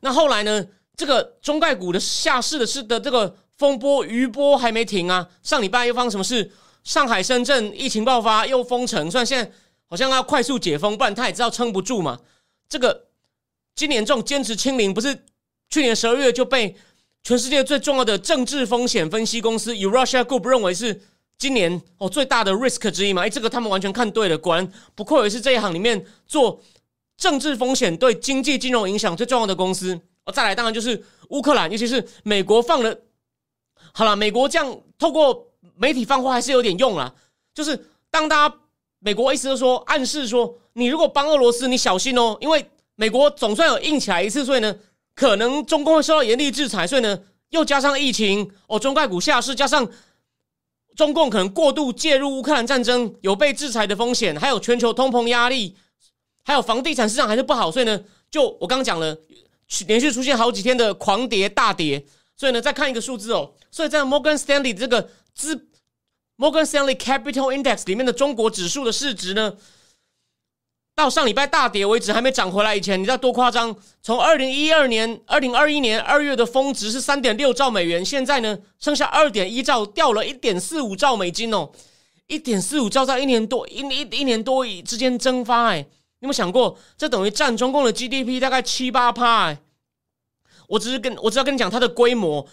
[0.00, 3.36] 那后来呢，这个中概股的下市的是的这个。
[3.56, 5.28] 风波余波还没停啊！
[5.44, 6.50] 上礼拜又发生什么事？
[6.82, 9.08] 上海、深圳疫情爆发，又封城。
[9.08, 9.48] 虽然现在
[9.88, 12.18] 好像要快速解封，不然他也知道撑不住嘛。
[12.68, 13.06] 这个
[13.76, 15.16] 今年这种坚持清零，不是
[15.70, 16.74] 去年十二月就被
[17.22, 21.02] 全世界最重要的政治风险分析公司 Eurasia Group 认为是
[21.38, 23.22] 今年哦最大的 risk 之一嘛？
[23.22, 26.60] 哎，这个他们完全看对了，果然不愧为是这一行里面做
[27.16, 30.00] 政治风险对经济金融影响最重要的公司。
[30.24, 32.96] 哦，再来当然就是乌克兰，尤其是美国放了。
[33.92, 37.14] 好了，美国这样透过媒体放话还是有点用啦。
[37.52, 38.56] 就是当大家
[39.00, 42.64] 美国意思就说暗示说，你如果帮俄罗斯，你小心哦，因为
[42.96, 44.74] 美国总算有硬起来一次，所以呢，
[45.14, 46.86] 可能中共会受到严厉制裁。
[46.86, 47.20] 所以呢，
[47.50, 49.86] 又加上疫情哦，中概股下市，加上
[50.96, 55.76] 中共可能过度介入乌克兰战争，有被制裁的风险，还有全球通膨压力，
[56.44, 59.16] 还有房地产市场还是不好，所以呢，就我刚刚讲了，
[59.86, 62.04] 连续出现好几天的狂跌大跌。
[62.36, 63.52] 所以呢，再看一个数字哦。
[63.70, 65.68] 所以在 Morgan Stanley 这个资
[66.36, 69.54] Morgan Stanley Capital Index 里面的中国指数的市值呢，
[70.94, 73.74] 到上礼拜大跌为止还没涨回来以前，你知道多夸张？
[74.00, 81.68] 从二零一二年、二零二一年二月的峰值是三点六兆美元，现在呢剩下二点一兆，掉了一点四五兆美金哦，
[82.28, 85.78] 一点四五兆在一年多一一一年多之间蒸发哎，
[86.20, 86.78] 有没有想过？
[86.96, 89.58] 这等于占中共的 GDP 大概七八趴哎。
[90.68, 92.46] 我只是跟我只要跟你讲它的规模，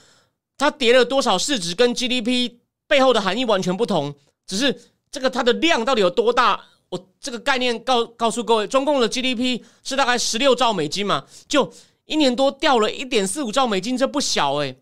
[0.57, 2.53] 它跌了多少市值，跟 GDP
[2.87, 4.15] 背后的含义完全不同。
[4.47, 4.81] 只是
[5.11, 6.59] 这个它的量到底有多大？
[6.91, 11.71] 我这个概念告告诉各位，中共的 GDP 是大概十六兆美金嘛，就
[12.05, 14.75] 一年多掉了一点四五兆美金，这不小哎。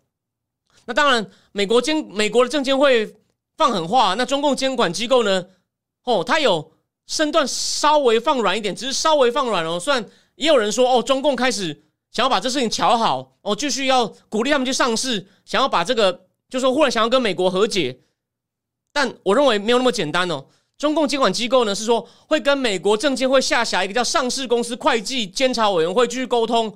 [0.86, 3.16] 那当然，美国监美国的证监会
[3.56, 5.46] 放狠话，那中共监管机构呢？
[6.04, 6.74] 哦，它有
[7.06, 9.80] 身段稍微放软一点，只是稍微放软哦。
[9.80, 10.04] 虽然
[10.34, 11.86] 也有人说，哦，中共开始。
[12.12, 18.00] 想要把这事情瞧好，哦，继续要鼓励他们去上市，想要把这个，就说忽然想要跟美国和解，
[18.92, 20.48] 但我认为没有那么简单哦。
[20.80, 26.76] 中共监管机构呢是说会跟美国证监会下辖一个叫上市公司会计监察委员会继续沟通，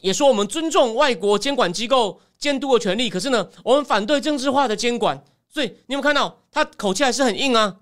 [0.00, 5.24] 也说我们尊重外国监管机构监督的权利，可是呢，我们反对政治化的监管。
[5.48, 7.76] 所以你有没有看到他口气还是很硬啊？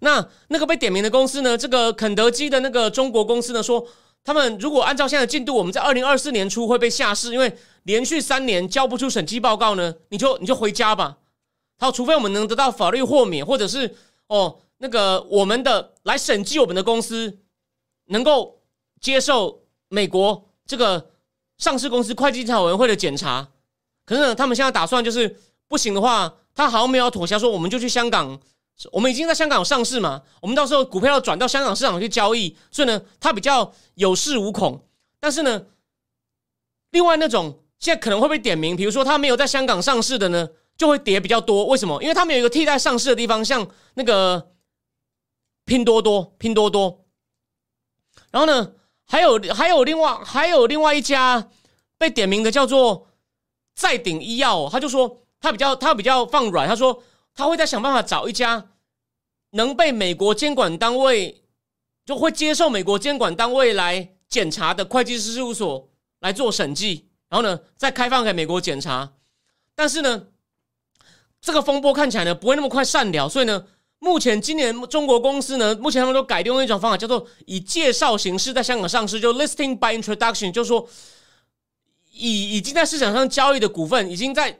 [0.00, 3.86] 那那个被点名的公司呢，这个肯德基的那个中国公司呢说。
[4.24, 11.16] 他们如果按照现在的进度，我们在二零二四年初会被下市，因为连续三年交不出审计报告呢，你就你就回家吧。
[11.78, 13.96] 好，除非我们能得到法律豁免，或者是
[14.28, 17.40] 哦那个我们的来审计我们的公司
[18.06, 18.62] 能够
[19.00, 21.10] 接受美国这个
[21.58, 23.48] 上市公司会计监察委员会的检查。
[24.06, 28.40] 可是呢，他们现在打算就是不行的话，他好像没有妥协，说我们就去香港。
[28.92, 30.22] 我们已经在香港上市嘛？
[30.40, 34.86] 我们到时候股票要转到香港市场去交易，所以呢，他比较有恃无恐。
[35.18, 35.66] 但是呢，
[36.92, 40.48] 另外那种现在可能会被点名，比如说他没有在香港上市的呢，
[40.78, 41.66] 就会跌比较多。
[41.66, 42.02] 为什么？
[42.02, 44.52] 因为他们有一个替代上市的地方，像那个
[45.66, 47.04] 拼多多，拼多多。
[48.30, 48.72] 然后呢，
[49.04, 51.50] 还有还有另外还有另外一家
[51.98, 53.08] 被点名的叫做
[53.74, 57.02] 再鼎医药，他就说他比较他比较放软，他说。
[57.34, 58.70] 他会在想办法找一家
[59.50, 61.44] 能被美国监管单位
[62.04, 69.12] 就会接受美国监管单位来检查的会计师事务所来做审计，然后呢再开放给美国检查。
[69.76, 70.26] 但是呢，
[71.40, 73.64] 这个风波看起来呢不会那么快散了，所以呢，
[74.00, 80.88] 目前今年中国公司呢，目前他们都改用一种方法，叫做以介绍形式在香港上市，就 listing by introduction，就是说，
[82.12, 84.58] 已已经在市场上交易的股份，已经在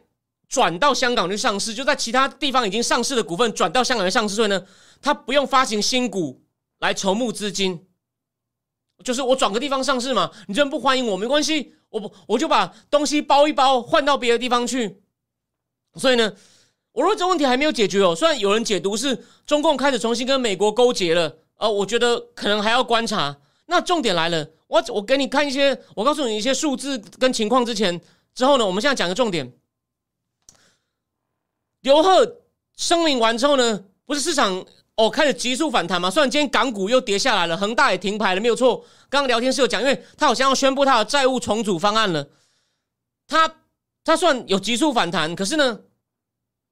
[0.48, 4.64] 转到香港去上市，就在其他地方已经上市的股份转到香港去上市，所以呢，
[5.02, 6.40] 它不用发行新股
[6.78, 7.86] 来筹募资金，
[9.04, 15.02] 就是我转个地方上市嘛，你这边不欢迎我没关系，我不我就把东西包一包换到别的地方去。
[15.94, 16.32] 所以呢，
[16.98, 18.12] 我认为这问题还没有解决哦。
[18.12, 23.38] 虽然有人解读是中共开始重新跟美国勾结了，呃，我觉得可能还要观察。
[23.66, 28.00] 那重点来了，我我给你看一些，我告诉你一些数字跟情况之前
[28.34, 29.52] 之后呢，我们现在讲个重点。
[31.82, 32.40] 刘贺
[32.76, 36.10] 声明完之后呢，不是市场哦开始急速反弹吗？
[36.10, 38.84] 虽然今天港股又跌下来了，恒大也停牌了，没有错。
[39.08, 42.28] 刚刚聊天室有讲，因为他好像要宣布他的债务重组方案了，
[43.28, 43.54] 他
[44.02, 45.78] 他算有急速反弹，可是呢？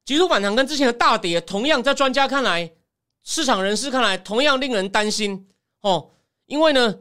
[0.07, 2.71] 急速反弹跟之前的大跌，同样在专家看来、
[3.25, 5.49] 市场人士看来，同样令人担心
[5.81, 6.11] 哦。
[6.45, 6.99] 因为呢，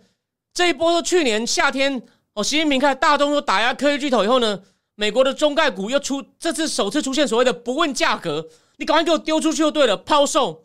[0.53, 2.03] 这一波去年夏天
[2.33, 4.61] 哦，习近平开始大动作打压科技巨头以后呢，
[4.97, 8.49] 美国的中概股又出这次首次出现所谓的不问价格，
[8.79, 10.65] 你赶快给我丢出去就对了，抛售。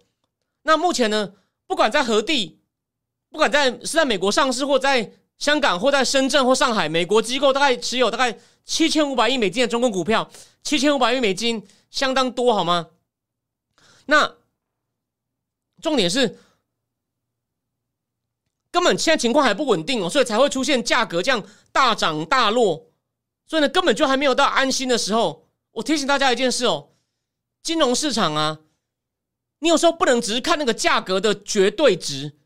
[0.64, 1.34] 那目前呢，
[1.68, 2.58] 不管在何地，
[3.30, 8.36] 不管在是在美国上市或在香港或在深圳或上海，美国机构大概持有大概
[8.66, 10.28] 七千五百亿美金的中国股票，
[10.64, 11.64] 七千五百亿美金。
[11.92, 12.88] 相当多好吗？
[14.08, 14.38] 那
[15.82, 16.39] 重点是
[18.72, 22.88] 根本现在情况还不稳定哦，所以才会出现价格这样大涨大落。
[23.46, 25.48] 所以呢，根本就还没有到安心的时候。
[25.74, 26.89] 我提醒大家一件事哦，
[27.64, 28.60] 金融市场啊，
[29.60, 32.38] 你有时候不能只是看那个价格的绝对值。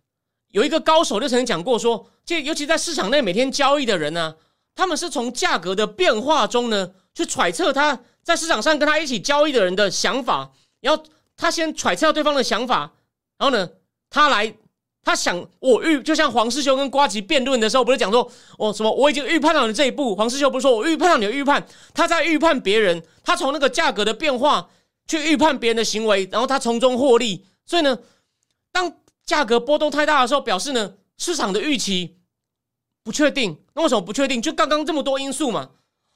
[0.50, 4.36] 有一个高手就曾经讲过说，就尤其在市场内每天交易的人呢，
[4.76, 8.02] 他们是从价格的变化中呢去揣测它。
[8.26, 10.52] 在市场上跟他一起交易的人的想法，
[10.82, 11.04] 然后
[11.38, 12.92] 他先揣测对方的想法，
[13.38, 13.70] 然后呢，
[14.10, 14.52] 他来，
[15.04, 20.16] 他想我预，就像黄世修跟瓜吉辩论的时候，不是讲说，哦什么，我已经预判到你这一步。
[20.16, 21.64] 黄世修不是说我预判到你的预判，
[21.94, 24.68] 他在预判别人，他从那个价格的变化
[25.08, 27.46] 去预判别人的行为，然后他从中获利。
[27.68, 28.00] 所以呢，
[28.72, 28.92] 当
[29.24, 32.18] 价格波动太大的时候，表示呢市场的预期
[33.04, 33.56] 不确定。
[33.76, 34.42] 那为什么不确定？
[34.42, 35.70] 就刚刚这么多因素嘛。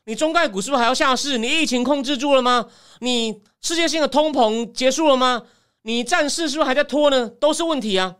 [0.09, 1.37] 你中概股是不是还要下市？
[1.37, 2.65] 你疫情控制住了吗？
[2.97, 5.43] 你世界性的通膨结束了吗？
[5.83, 7.29] 你战事是不是还在拖呢？
[7.29, 8.15] 都是问题啊。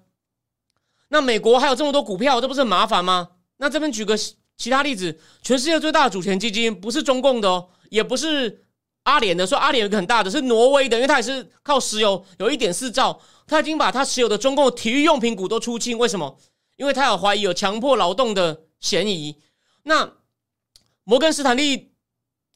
[1.08, 3.30] 那美国还有这么多股票，这不是很麻烦吗？
[3.58, 4.16] 那这边举个
[4.56, 8.66] 其他例子，全世界最大的主权基金不是中共的哦，也不是
[9.06, 9.48] 阿联的。
[9.48, 15.98] 说阿联有一个很大的，是挪威的，因为它也是靠石油，有一点四兆，他已经把他持有的中共体育用品股都出清。
[15.98, 16.38] 为什么？
[16.76, 19.36] 因为他有怀疑有强迫劳动的嫌疑。
[19.82, 20.19] 那
[21.10, 21.92] 摩根斯坦利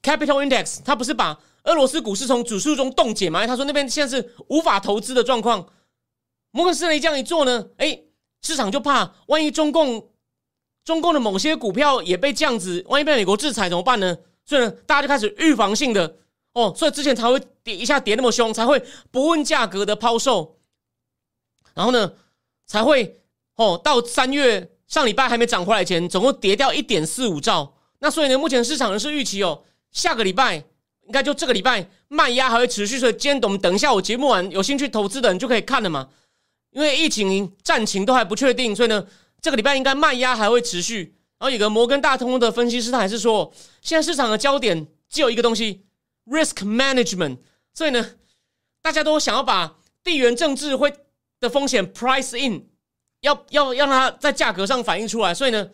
[0.03, 3.47] Capital Index，他不是把俄罗斯股市从指数中冻结吗？
[3.47, 5.67] 他说那边现在是无法投资的状况。
[6.51, 7.99] 摩根斯坦利这样一做呢，哎，
[8.43, 10.11] 市场就怕，万一中共
[10.85, 14.15] 中共的某些股票也被这样子，万一被美国制裁怎么办呢？
[14.45, 16.17] 所以呢，大家就开始预防性的
[16.53, 18.79] 哦，所以之前才会跌一下跌那么凶，才会
[19.09, 20.59] 不问价格的抛售，
[21.73, 22.13] 然后呢，
[22.67, 23.23] 才会
[23.55, 27.73] 哦到三月上礼拜还没涨回来前，总共跌掉一点四五兆。
[28.03, 30.57] 那所以呢，目前市场人是预期哦，下个礼拜
[31.05, 36.09] 应该就这个礼拜卖压还会持续，所以今天我们等一下我节目完，有兴趣投资的人就可以看了嘛。
[36.71, 39.07] 因为疫情战情都还不确定，所以呢，
[39.41, 41.15] 这个礼拜应该卖压还会持续。
[41.39, 45.85] 然后有个摩根大通的分析师，他还是说，现在市场的焦点只有一个东西
[46.25, 47.37] ，risk management。
[47.73, 48.05] 所以呢，
[48.81, 50.93] 大家都想要把地缘政治会
[51.39, 52.67] 的风险 price in，
[53.21, 55.33] 要要让它在价格上反映出来。
[55.33, 55.69] 所以呢。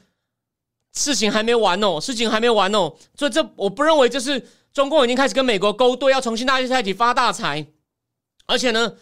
[0.94, 7.68] 事情还没完哦，事情还没完哦，所以这我不认为这是中共已经开始跟美国勾兑，要重新大家在一起发大财。
[8.48, 8.96] 而且呢，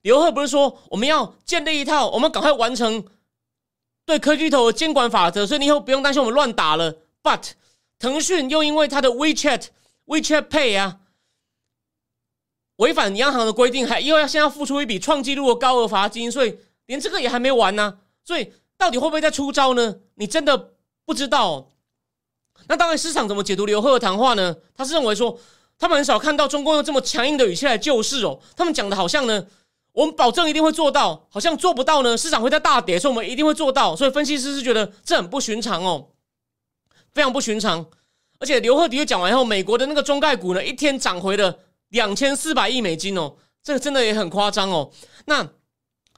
[0.00, 3.04] 刘贺不是说我们要建立一套，我们赶快完成
[4.06, 6.96] 对科技头的监管法则，所以你以后不用担心我们乱打了。
[7.22, 7.50] But
[7.98, 9.66] 腾讯又因为它的 WeChat
[10.06, 11.00] WeChat Pay 啊，
[12.76, 17.98] 违反央行的规定，还又要现在付出一笔创纪录的高额罚金，所以连这个也还没完呢。
[18.24, 19.96] 所以到底会不会再出招呢？
[20.14, 20.75] 你真的？
[21.06, 21.70] 不知道，
[22.66, 24.54] 那当然市场怎么解读刘贺的谈话呢？
[24.74, 25.38] 他是认为说，
[25.78, 28.40] 他们很少看到中共用这么强硬的语气来救市哦。
[28.56, 29.46] 他们讲的好像呢，
[29.92, 33.94] 我们保证一定会做到，好像做不到呢，市场会在大跌，所以我们一定会做到。
[33.94, 36.08] 所以分析师是觉得这很不寻常哦，
[37.14, 37.86] 非常不寻常。
[38.40, 41.56] 而且刘贺的确讲完以后，美国的那个中概股呢，一天涨回了
[41.90, 44.90] 两千四百亿美金哦，这个真的也很夸张哦。
[45.26, 45.48] 那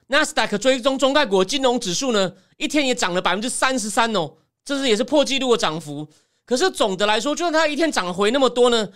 [0.09, 4.33] Nasdaq 追踪中概股的金融指数呢，一天也涨了百分之三十三哦。
[4.69, 6.07] 这是也是破纪录的涨幅，
[6.45, 8.87] 可是总的来说，就算它一天涨回那么多呢，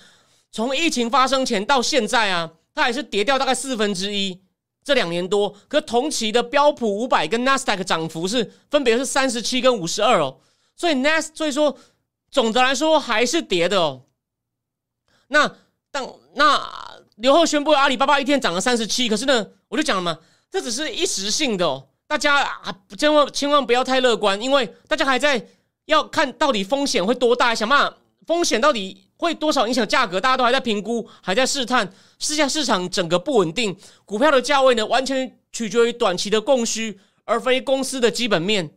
[0.50, 4.42] 从疫情发生前到现在啊，它还是跌掉大概四分之一。
[4.84, 10.40] 这两年多，可同期的标普五百跟 NASDAQ 涨幅是分别是三十七跟五十二哦，
[10.76, 11.74] 所以 NAS 所以说
[12.30, 14.02] 总的来说还是跌的哦。
[15.28, 15.56] 那
[15.90, 16.70] 当那
[17.14, 20.18] 刘后宣布阿里巴巴一天涨了三十七，可是呢，我就讲了嘛，
[20.50, 25.46] 这只是一时性的哦，大家啊千万千万不要太乐观，因为大家还在
[25.86, 29.08] 要看到底风险会多大，想办法风险到底。
[29.22, 30.20] 会多少影响价格？
[30.20, 31.94] 大家都还在评估，还在试探。
[32.18, 38.74] 试下市场整个不稳定，股票的价位呢，完全取决于短期的供需，而非公司的基本面。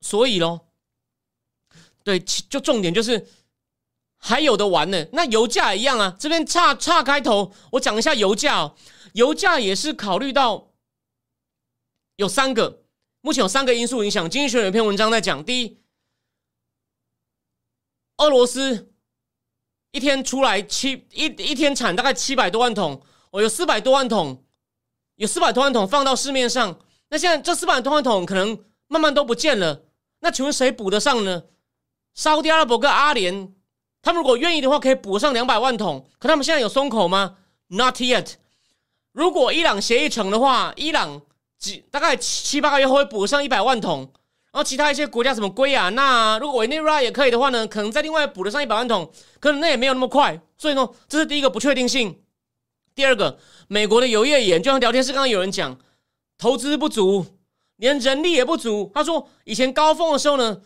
[0.00, 0.68] 所以咯，
[2.02, 3.26] 对，就重点就是
[4.16, 5.04] 还有的玩呢。
[5.12, 8.74] 那油价一样啊，这边差差开头，我讲一下油价哦。
[9.12, 10.70] 油价也是考虑到
[12.16, 12.84] 有三个，
[13.20, 14.30] 目前有三个因素影响。
[14.30, 15.76] 经济学有一篇文章在讲，第一，
[18.22, 18.88] 俄罗斯。
[19.90, 24.42] 一天出来七一一天产大概七百多万桶，我有四百多万桶，
[25.16, 26.78] 有四百多万桶放到市面上。
[27.10, 29.82] 那现在这四百多万桶可能慢慢都不见了。
[30.20, 31.42] 那请问谁补得上呢？
[32.14, 33.52] 沙特阿拉伯跟阿联，
[34.00, 36.08] 他们如果愿意的话，可以补上两百万桶。
[36.18, 37.36] 可他们现在有松口吗
[37.68, 38.34] ？Not yet。
[39.12, 41.20] 如果伊朗协议成的话，伊朗
[41.58, 44.10] 几大概七八个月后会补上一百万桶。
[44.52, 50.38] 然后其他一些国家什么圭亚那，如果委内瑞拉也可以的话呢，可能再另外补得上一百万桶，可能那也没有那么快。
[50.58, 52.20] 所以呢，这是第一个不确定性。
[52.94, 55.78] 第二个，美国的油业岩，就像聊天室刚刚有人讲，
[56.36, 57.24] 投资不足，
[57.76, 58.92] 连人力也不足。
[58.94, 60.60] 他说，以前高峰的时候呢，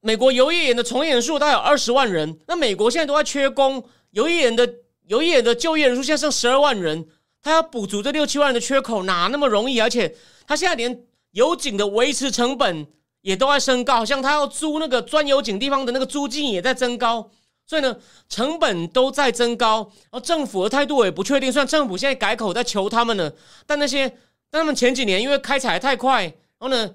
[0.00, 4.68] 美国油业岩的从业人数大概有二十万人，那美国现在都在缺工，油业岩的
[5.06, 7.06] 油业的就业人数现在剩十二万人，
[7.40, 9.80] 他要补足这六七万人的缺口，哪那么容易？
[9.80, 10.16] 而且
[10.48, 11.04] 他现在连
[11.34, 12.86] 油井的维持成本
[13.20, 17.30] 也都在升高，好像他要租那个钻油井地方的那个租金也在增高，
[17.66, 17.96] 所以呢，
[18.28, 19.90] 成本都在增高。
[20.04, 23.32] 然后政府的态度也不确定，虽然政府现在改口在求他们了，
[23.66, 24.08] 但那些
[24.50, 26.94] 但他们前几年因为开采太快，然后呢，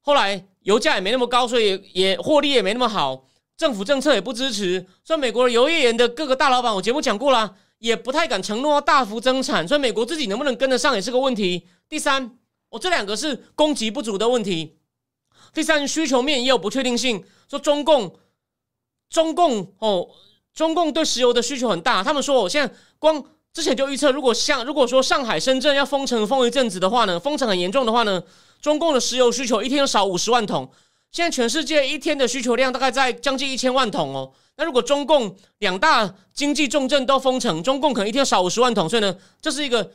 [0.00, 3.24] 后来油价也没那么高，所以也获利也没那么好，
[3.56, 11.66] 政府政策也不支持，所以美国的油业园的各个大老板，我节目讲过了，也不太敢承诺大幅增产，所以美国自己能不能跟得上也是个问题。
[11.88, 12.36] 第三。
[12.70, 14.76] 我这两个是供给不足的问题，
[15.54, 17.24] 第三需求面也有不确定性。
[17.48, 18.14] 说中共，
[19.08, 20.06] 中共哦，
[20.52, 22.02] 中共对石油的需求很大。
[22.02, 28.22] 他们说，我现在光之前就预测，如果像如果说上海、深圳要封城封一阵子的话呢，封城很严重的话呢，
[28.60, 30.70] 中共的石油需求一天要少五十万桶。
[31.10, 34.30] 现在全世界一天的需求量大概在将近一千万桶哦。
[34.58, 38.86] 那如果中共两大经济重镇都封城，中共可能一天少五十万桶。
[38.86, 39.90] 所以呢，这是一个。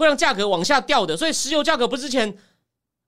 [0.00, 2.34] 会让价格往下掉的，所以石油价格不是之前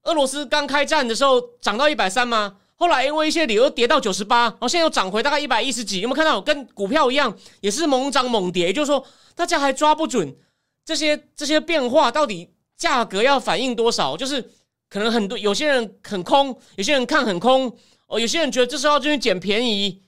[0.03, 2.57] 俄罗斯刚开战的时候涨到一百三吗？
[2.77, 6.01] 后来因为一些理由跌到九十八，然后现在又涨回大概一百一十几。
[6.01, 8.73] 有没有看到跟股票一样，也是猛涨猛跌？
[8.73, 10.37] 就是说，大家还抓不准
[10.85, 14.17] 这些这些变化到底价格要反映多少？
[14.17, 14.43] 就是
[14.91, 17.75] 可能很多有些人很空，有些人看很空
[18.09, 20.03] 哦，有些人觉得这时候就去捡便宜，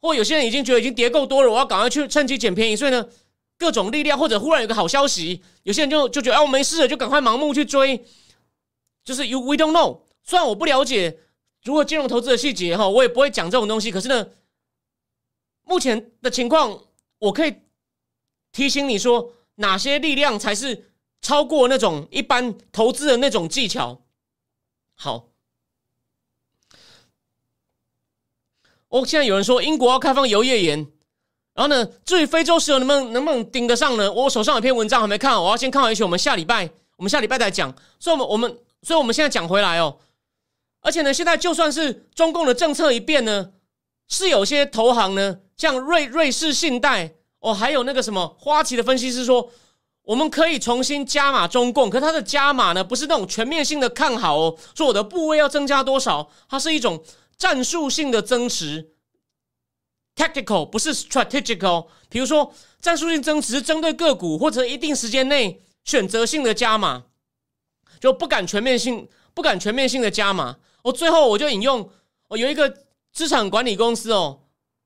[0.00, 2.76] 或有些人已经觉得已经跌够多了，我要赶快去趁机捡便宜。
[2.76, 3.04] 所以呢？
[3.60, 8.06] 各种力量，或者忽然有个好消息，有些人就就觉得哎，我没事了，就赶快盲目去追。
[9.04, 10.00] 就是 you we don't know。
[10.24, 11.18] 虽然我不了解
[11.62, 13.90] 如何金融投资的细节哈，我也不会讲这种东西。
[13.90, 14.28] 可是呢，
[15.64, 16.84] 目前的情况，
[17.18, 17.54] 我可以
[18.50, 24.00] 提醒你说，哪些力量才是超过那种一般投资的那种技巧。
[24.94, 25.28] 好，
[28.88, 30.90] 哦，现在有人说英国要开放油页岩。
[31.52, 31.84] 然后呢？
[32.04, 34.10] 至于非洲石油能不能能不能顶得上呢？
[34.10, 36.04] 我手上有篇文章还没看，我要先看完一些。
[36.04, 37.74] 我们下礼拜，我们下礼拜再讲。
[37.98, 39.98] 所以，我们我们，所以我们现在讲回来哦。
[40.80, 43.50] 而且呢，现在就算是中共的政策一变呢，
[44.08, 49.50] 是有些投行呢，像瑞瑞士信贷哦，还有那个什么花旗的分析师说，
[50.04, 51.90] 我们可以重新加码中共。
[51.90, 57.02] 可它的加码呢，不是那种全面性的看好哦，说我的部位要增加多少，它是一种
[57.36, 58.92] 战术性的增持。
[60.20, 67.04] Tactical 不是 strategical，比如说战术性增持针对个股或者一定时间内选择性的加码，
[67.98, 70.58] 就不敢全面性不敢全面性的加码。
[70.82, 71.88] 我最后我就引用
[72.28, 72.70] 我有一个
[73.14, 74.40] 资产管理公司哦，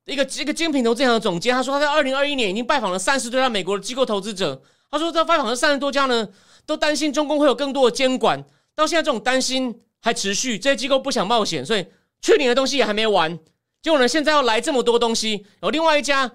[0.06, 6.28] 一个一个精品投资行的总监，他说他在二零二一年已经拜访了三十多家美国的机构投资者，他说在拜访了三十多家呢，
[6.64, 8.40] 都担心中共会有更多的监管，
[8.76, 11.84] 到现在这种担心还持续，这些机构不想冒险，所以
[12.20, 13.36] 去年的东西也还没完。
[13.84, 14.08] 结果呢？
[14.08, 15.44] 现在要来这么多东西。
[15.60, 16.32] 有另外一家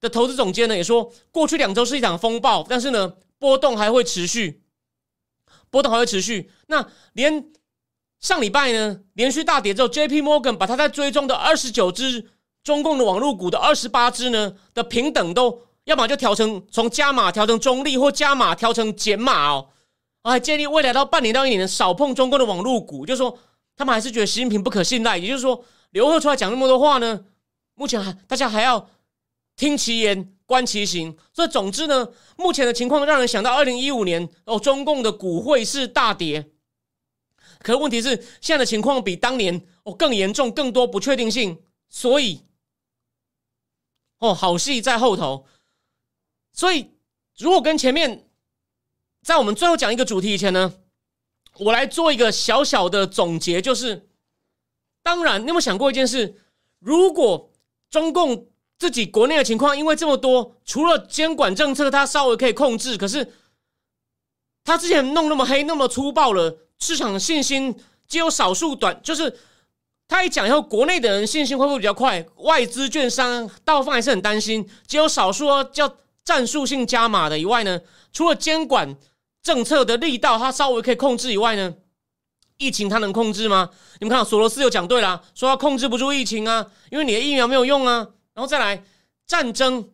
[0.00, 4.62] 的投资总监呢，也说过去两周是一场风暴，但是呢，波动还会持续，
[5.68, 6.50] 波动还会持续。
[6.68, 7.44] 那连
[8.20, 12.30] 上礼拜呢，连续大跌之后，J P Morgan 把他在追踪的二十九只
[12.64, 19.68] 中共的网络股的二十八只呢的平等都，要么就调成从加码调成中立，或加码调成减码哦。
[20.22, 23.38] 我还建议未来到半年到一年少碰中共的网络股，就是说
[23.76, 25.18] 他们还是觉得习近平不可信赖。
[25.18, 27.24] 也就是说，刘贺出来讲那么多话呢，
[27.74, 28.90] 目前还大家还要
[29.56, 31.16] 听其言观其行。
[31.32, 36.50] 所以总之呢，目前的情况让人想到二零一五年哦，中共的股汇是大跌。
[37.60, 41.62] 可问题是，现在的情况比当年哦更严重，更多不确定性。
[41.88, 42.42] 所以，
[44.18, 45.46] 哦，好戏在后头。
[46.52, 46.90] 所以，
[47.38, 48.28] 如果跟前面
[49.22, 50.74] 在我们最后讲一个主题以前呢，
[51.58, 54.07] 我来做一个小小的总结，就是，
[55.08, 56.34] 当然，你有没有想过一件事？
[56.80, 57.50] 如果
[57.88, 58.46] 中共
[58.78, 63.32] 自己国内的情况因为这么多，除了监管政策，它稍微可以控制，可是
[64.64, 67.74] 他之前弄那么黑、那么粗暴了，市场信心
[68.06, 69.34] 只有少数短，就是。
[70.10, 74.66] 他一讲以后，国内的人信心恢复比较快，外资券商倒放还是很担心。
[74.86, 77.78] 只有少数叫战术性加码的以外呢，
[78.10, 78.96] 除了监管
[79.42, 81.74] 政策的力道，它稍微可以控制以外呢，
[82.58, 83.70] 疫情它能控制吗？
[84.00, 88.08] 你们看，索罗斯又讲对了，说他控制不住疫情啊，因为你的疫苗没有用啊。
[88.34, 88.84] 然后再来
[89.26, 89.90] 战争，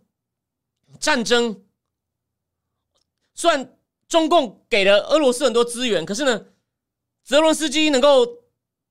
[0.99, 1.63] 战争，
[3.35, 3.77] 虽然
[4.09, 6.47] 中共给了俄罗斯很多资源，可是呢，
[7.23, 8.43] 泽伦斯基能够。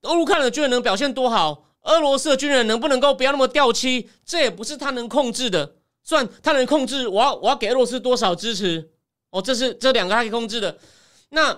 [0.05, 1.69] 俄乌克兰的军人能表现多好？
[1.83, 4.09] 俄罗斯的军人能不能够不要那么掉漆？
[4.25, 5.77] 这也不是他能控制的。
[6.03, 8.91] 算他能控制，我要我要给俄罗斯多少支持？
[9.29, 10.77] 哦，这是这两个他可以控制的。
[11.29, 11.57] 那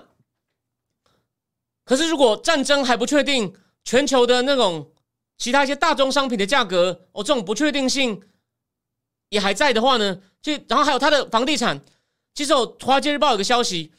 [1.86, 4.90] 可是如果战争还不确定，全球的那种
[5.38, 8.20] 其他一些大宗商品的价格，哦，这种不确定性
[9.30, 10.20] 也还在的话呢？
[10.42, 11.80] 就然后还有他的房地产。
[12.34, 12.52] 其实
[12.84, 13.92] 《华尔街日报》有个消息。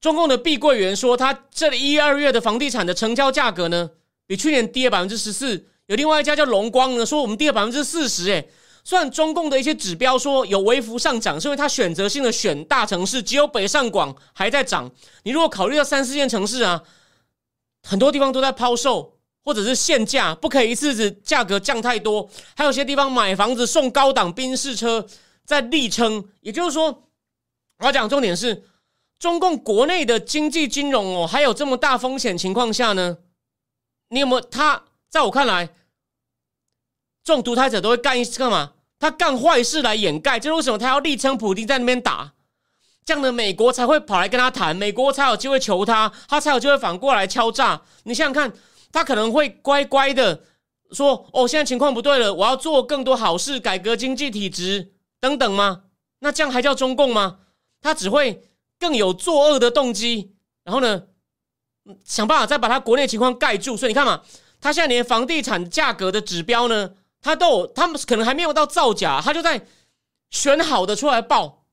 [0.00, 3.90] 中共的碧桂园说，它这一二月的房地产的成交价格呢，
[4.26, 5.68] 比去年跌了百分之十四。
[5.86, 8.30] 有另外一家叫龙光呢，说我们跌了百分之四十。
[8.32, 8.46] 哎，
[8.86, 14.88] 虽然中共的一些指标说有微幅上涨，是因为它选择性的选大城市，只有北上广还在涨。
[15.24, 16.80] 你如果考虑到三四线城市啊，
[17.82, 22.30] 很多地方都在抛售或者是限价，不可以一次子价格降太多。
[22.54, 25.04] 还有些地方买房子送高档宾士车
[25.44, 26.24] 在力撑。
[26.42, 27.08] 也就是说，
[27.78, 28.62] 我要讲重点是。
[29.18, 33.16] 中共国内的经济金融哦，还有这么大风险情况下呢，
[34.10, 34.40] 你有没有？
[34.42, 35.70] 他在我看来，
[37.24, 38.74] 这种独裁者都会干一次干嘛？
[39.06, 42.32] 他干坏事来掩盖，就是为什么他要力撑普京在那边打，
[43.04, 47.80] 这样的美国才会跑来跟他谈，美国才有机会求他，他才有机会反过来敲诈。
[48.02, 48.52] 你想想看，
[48.90, 50.42] 他可能会乖乖的
[50.90, 55.82] 说：“哦，现在情况不对了，我要做更多好事，改革经济体制等等吗？”
[56.18, 57.38] 那这样还叫中共吗？
[57.80, 58.42] 他只会。
[58.78, 61.04] 更有作恶的动机，然后呢，
[62.04, 63.74] 想办法再把他国内情况盖住。
[63.74, 64.20] 所以你看嘛，
[64.60, 66.90] 他现在连房地产价格的指标呢，
[67.26, 69.66] 他都，他们可能还没有到造假，他就在
[70.30, 71.66] 选好的出来报。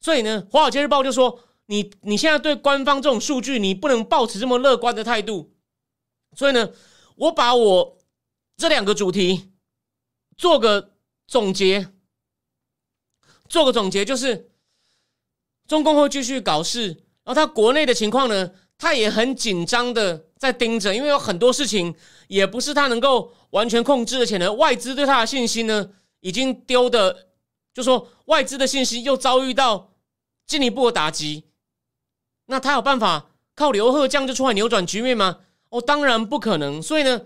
[0.00, 5.54] 所以呢，《华尔街日报》就说：“你你现在对官方这种数据，你不能保持这么乐观的态度。”
[6.36, 6.70] 所以呢，
[7.14, 7.98] 我把我
[8.56, 9.52] 这两个主题
[10.36, 10.94] 做个
[11.26, 11.94] 总结，
[13.48, 14.50] 做个总结就是。
[15.68, 16.86] 中共会继续搞事，
[17.24, 21.94] 然后他国内的情况呢，他也很紧张的在盯着，因为有很多事情
[22.28, 27.28] 也不是他能够完全控制，而且呢，外资对他的信心呢，已经丢的，
[27.72, 29.92] 就说外资的信心又遭遇到
[30.46, 31.44] 进一步的打击，
[32.46, 35.38] 那他有办法靠刘贺这样就出来扭转局面吗？
[35.70, 36.82] 哦，当然不可能。
[36.82, 37.22] 所以呢，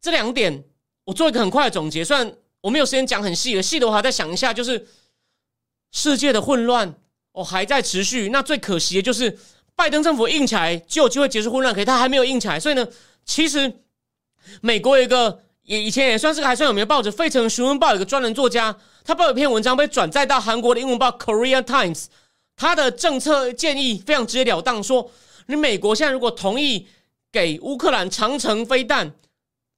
[0.00, 0.64] 这两点
[1.04, 4.88] 我做一个很快的总结，虽然我没有时间讲很细了，细的我还在想一下，就是
[5.92, 6.98] 世界的混乱。
[7.32, 8.30] 哦，还在持续。
[8.30, 9.38] 那最可惜的就是
[9.76, 12.58] 拜登政府硬起来就有机会结束混乱，可是他还没有硬起来。
[12.58, 12.88] 所以呢，
[13.24, 13.80] 其实
[14.62, 18.74] 美国一个也以前也算是个还算有名的报纸《费城询问报》有个专栏作家，
[19.04, 22.04] 他报有篇文章被转载到韩国的英文报《Korea Times》，
[22.56, 25.10] 他的政策建议非常直截了当，说
[25.46, 26.88] 你美国现在如果同意
[27.30, 29.12] 给乌克兰长城飞弹，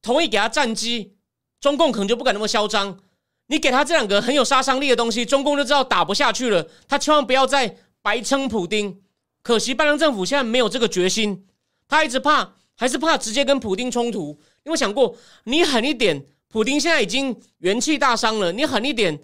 [0.00, 1.14] 同意给他战机，
[1.60, 3.00] 中共可能就不敢那么嚣张。
[3.48, 6.68] 你给他这两个很有杀伤力的东西，中共就知道打不下去了。
[6.86, 9.00] 他千万不要再白称普丁。
[9.42, 11.46] 可惜拜登政府现在没有这个决心，
[11.86, 14.38] 他一直怕，还是怕直接跟普丁冲突。
[14.64, 18.52] 有没有想过，你狠一点，普丁现在已经元气大伤了。
[18.52, 19.18] 你狠一点，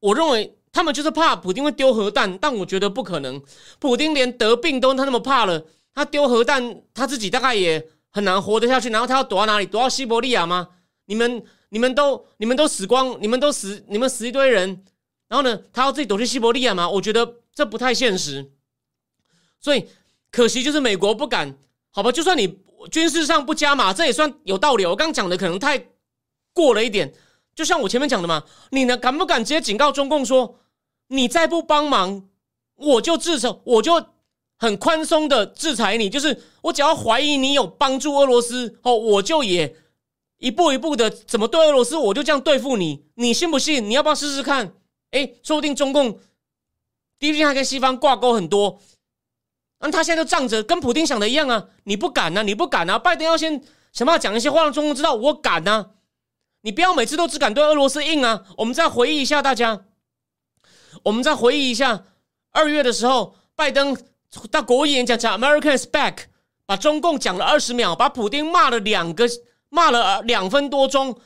[0.00, 3.42] 我认为他们就是怕普丁会丢核弹，但我觉得不可能。
[3.78, 8.88] 普丁连得病都他那么怕了，他丢核弹，他自己大概也很难活得下去。
[8.90, 9.66] 然后他要躲到哪里？
[9.66, 10.68] 躲到西伯利亚吗？
[11.06, 11.42] 你们？
[11.72, 14.82] 你们都你们都死光，你们都死，你们死一堆人，
[15.28, 16.90] 然后呢，他要自己躲去西伯利亚吗？
[16.90, 18.50] 我觉得这不太现实，
[19.60, 19.88] 所以
[20.30, 21.56] 可惜就是美国不敢，
[21.90, 22.10] 好吧？
[22.10, 22.58] 就算你
[22.90, 24.86] 军事上不加码，这也算有道理。
[24.86, 25.86] 我刚讲的可能太
[26.52, 27.12] 过了一点。
[27.54, 30.60] 就像我前面讲的嘛，你呢敢不敢直接警告中共说，
[31.08, 32.26] 你再不帮忙，
[32.76, 34.02] 我就制裁，我就
[34.56, 39.76] 很宽松的制裁你，就是我只要怀疑你有帮助俄罗斯哦，我就也
[40.38, 43.90] 一步一步的怎么对俄罗斯，我就这样对付你，你信不信？
[43.90, 44.72] 你要不要试试看？
[45.10, 46.18] 哎，说不定中共
[47.18, 48.80] 毕竟还跟西方挂钩很多，
[49.80, 53.60] 那他现在就仗着跟普京想的一样啊，你不敢啊，你不敢啊，拜登要先
[53.92, 55.90] 想办法讲一些话，让中共知道我敢啊。
[56.62, 58.44] 你不要每次都只敢对俄罗斯硬啊！
[58.58, 59.84] 我们再回忆一下，大家，
[61.04, 62.04] 我们再回忆一下
[62.50, 63.96] 二月的时候，拜登
[64.50, 66.24] 到国会演讲讲 “America is back”，
[66.66, 69.26] 把中共讲了二十秒，把普京骂了两个，
[69.70, 71.18] 骂了两分多钟，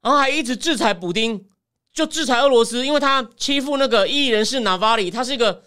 [0.00, 1.46] 然后还一直制裁普京，
[1.92, 5.62] 就制裁俄罗斯，因为他欺负那个异议人士纳瓦里，他是一个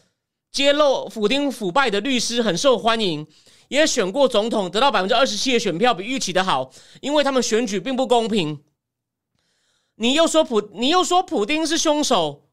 [0.55, 3.27] 揭露普京腐败的律师，很受欢迎，
[3.67, 8.63] 也选过总统，得到百分之二十七的选票，比预期的好，因为他们选举并不公平。
[9.95, 12.45] 你又说普，你又说普丁是凶手，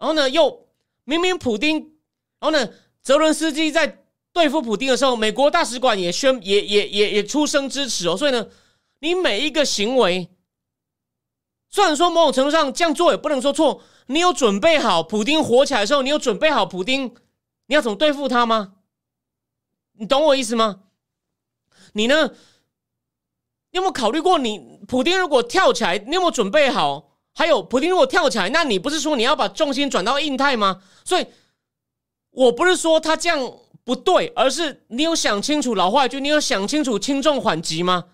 [0.00, 0.66] 然后呢，又
[1.04, 1.76] 明明普丁，
[2.40, 2.68] 然后呢，
[3.00, 8.16] 泽伦斯基在对付普丁的时候，美国大使馆也宣，也也也也出声支持哦。
[8.16, 8.48] 所以呢，
[8.98, 10.28] 你每一个行为，
[11.70, 17.14] 虽然说某种程度上这样做也不能说错，你有准备好普丁火起来的时候，你有准备好普丁
[17.66, 18.74] 你要怎么对付他吗？
[19.92, 20.80] 你懂我意思吗？
[21.92, 22.32] 你呢？
[23.70, 27.16] 你有没有考虑过，你普丁如果跳起来，你有没有准备好？
[27.34, 30.82] 还有，普丁如果跳起来，那你不是说你要把重心转到印太吗？
[31.04, 31.26] 所以，
[32.30, 38.04] 我不是说他这样不对，而是你有想清楚老话一句，你有想清楚轻重缓急吗？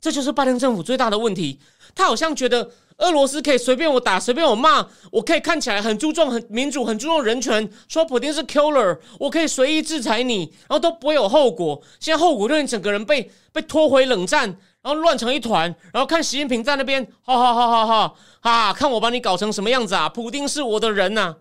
[0.00, 1.58] 这就是拜登政府最大的问题。
[1.94, 11.82] 他好像觉得俄罗斯可以随便我打，随便我骂，我可以看起来很注重很民主，很注重人权，说普丁是 killer，我可以随意制裁你，然后都不会有后果。
[11.98, 14.58] 现在后果就是你整个人被被拖回冷战。
[14.80, 18.72] 然后乱成一团，然后看习近平在那边，哈哈哈哈哈哈！
[18.72, 20.08] 看我把你搞成什么样子啊？
[20.08, 21.34] 普丁是我的人呐！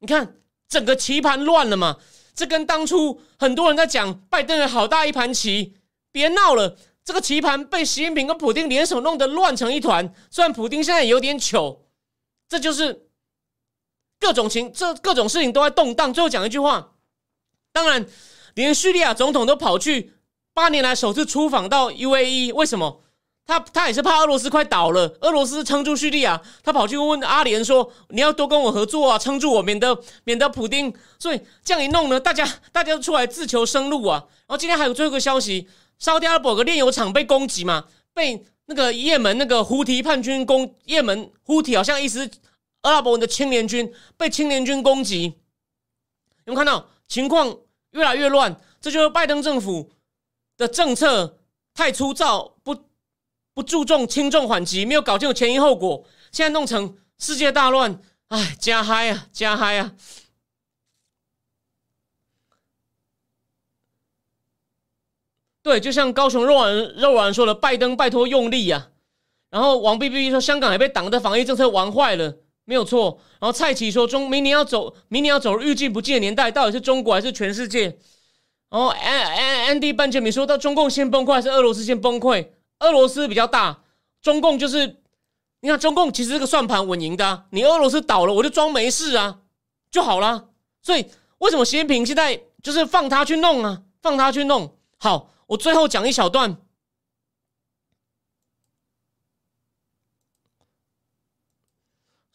[0.00, 0.34] 你看
[0.68, 1.96] 整个棋盘乱了嘛？
[2.34, 5.72] 这跟当初很多人在讲拜登有好大一盘棋，
[6.12, 6.76] 别闹了！
[7.06, 10.12] 这个棋盘被习近平跟普丁联手弄得乱成一团。
[10.28, 11.86] 虽然普丁现在有点糗，
[12.48, 13.06] 这就是
[14.18, 16.12] 各种情，这各种事情都在动荡。
[16.12, 16.94] 最后讲一句话，
[17.72, 18.04] 当然
[18.54, 20.14] 连叙利亚总统都跑去。
[20.52, 23.02] 八年来首次出访到 UAE，为什么？
[23.46, 34.24] 他他也是怕俄罗斯快倒了，俄罗斯撑住叙利亚，他跑去问阿联说：“你要多跟我合作啊，撑住我，免得免得普丁。”所以这样一弄呢，大家大家都出来自求生路啊。
[34.28, 35.68] 然后今天还有最后一个消息，
[35.98, 42.30] 沙特阿拉伯个炼油厂被攻击嘛，被那个也门那个胡提叛军攻，也门胡提好像意思，
[42.82, 45.24] 阿拉伯人的青年军被青年军攻击，
[46.44, 47.56] 有没有看到情况
[47.90, 48.60] 越来越乱？
[48.80, 49.92] 这就是拜登政府。
[50.58, 51.38] 的政策
[51.74, 52.74] 太粗糙，不
[53.52, 59.92] 不注重轻重缓急，没有搞清楚前因后果，现在弄成世界大乱，哎，加嗨啊，加嗨啊！
[65.66, 68.86] 对，就像高雄肉丸肉丸说的，拜登拜托用力啊！
[69.50, 73.18] 然后王 B B 说，香港也被党的防疫政策玩坏了，没有错。
[73.40, 77.98] 然后蔡奇说，中明年要走，明年要走入预计不计的年代，到底是中国还是全世界？
[78.68, 82.46] 哦，安安安迪半千米说到中共先崩溃还是俄罗斯先崩溃？
[82.78, 83.80] 俄罗斯比较大，
[84.22, 84.98] 中共就是
[85.62, 89.38] 你看中共其实这个算盘稳赢的，你俄罗斯倒了我就装没事啊
[89.90, 90.44] 就好了。
[90.80, 91.06] 所以
[91.38, 93.82] 为什么习近平现在就是放他去弄啊？
[94.00, 94.76] 放他去弄。
[94.98, 96.54] 好，我最后讲一小段，《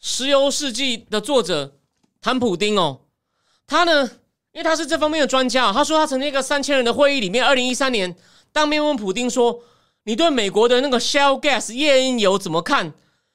[0.00, 1.78] 石油世纪》的作者
[2.20, 3.02] 谭普丁哦，
[3.66, 4.10] 他呢？
[4.52, 8.14] 因为他是这方面的专家，他说他曾经一个三千人的会议里面，二零一三年
[8.52, 9.62] 当面问普丁说
[10.04, 12.92] ：“你对美国的那个 Shell Gas 页岩油怎么看？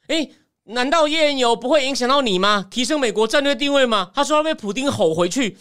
[0.09, 0.31] 诶，
[0.65, 2.67] 难道页岩油不会影响到你吗？
[2.69, 5.57] 提升美国战略定位吗？”他说他被普丁吼回去，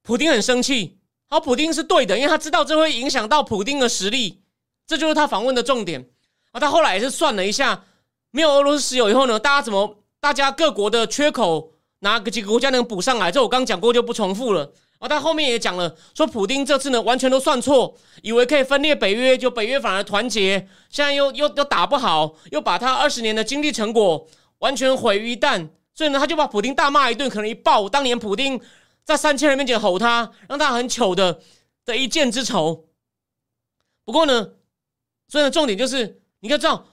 [0.00, 0.98] 普丁很生气。
[1.34, 4.42] 而，普丁是对的，因为他知道这会影响到普丁的实力，
[4.86, 6.08] 这就是他访问的重点。
[6.52, 7.84] 啊，他后来也是算了一下，
[8.30, 13.32] 没有俄罗斯石油以后呢，大家怎么，大家各国的缺口哪个几个国家能补上来？
[13.32, 14.72] 这我刚讲过，就不重复了。
[15.00, 24.26] 啊，他后面也讲了，说普丁这次呢完全都算错，以为可以分裂北约，就北约反而团结，现在又又又打不好，又把他二十年的经济成果
[24.60, 28.58] 完全毁于一旦，所以呢，他就把普丁大骂一顿，可能一爆当年普丁
[29.04, 31.40] 在三千人面前吼他，让他很糗的
[31.84, 32.88] 的一箭之仇。
[34.04, 34.52] 不过呢，
[35.28, 36.86] 所以呢，重点就是，你要知道，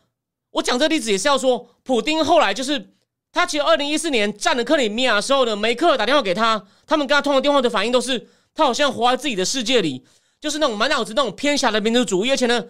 [0.51, 2.93] 我讲这例子也是要说，普丁后来就是。
[3.33, 10.05] 他其实二零一四年占了克里米亚时候呢，梅克打电话给他，他们跟他通了电话的反应都是他好像活在自己的世界里，
[10.41, 12.61] 就是那种满脑子那种偏狭的民族主义，而且呢，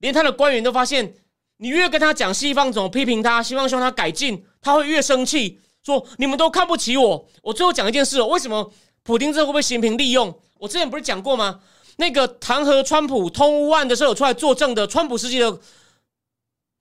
[0.00, 1.14] 连他的官员都发现
[1.56, 7.26] 你越跟他讲西方怎么批评他，西方希望他改进，他会越生气，说你们都看不起我。
[7.42, 8.70] 我最后讲一件事，为什么
[9.02, 10.38] 普京这会不会行平利用？
[10.58, 11.60] 我之前不是讲过吗？
[11.96, 15.58] 那个弹劾川普通乌案的时候有出来作证的，川普时期的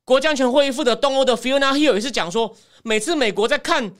[0.05, 3.91] 国家安全会议负责东欧的 Fiona Hill 也是讲说，每次美国在看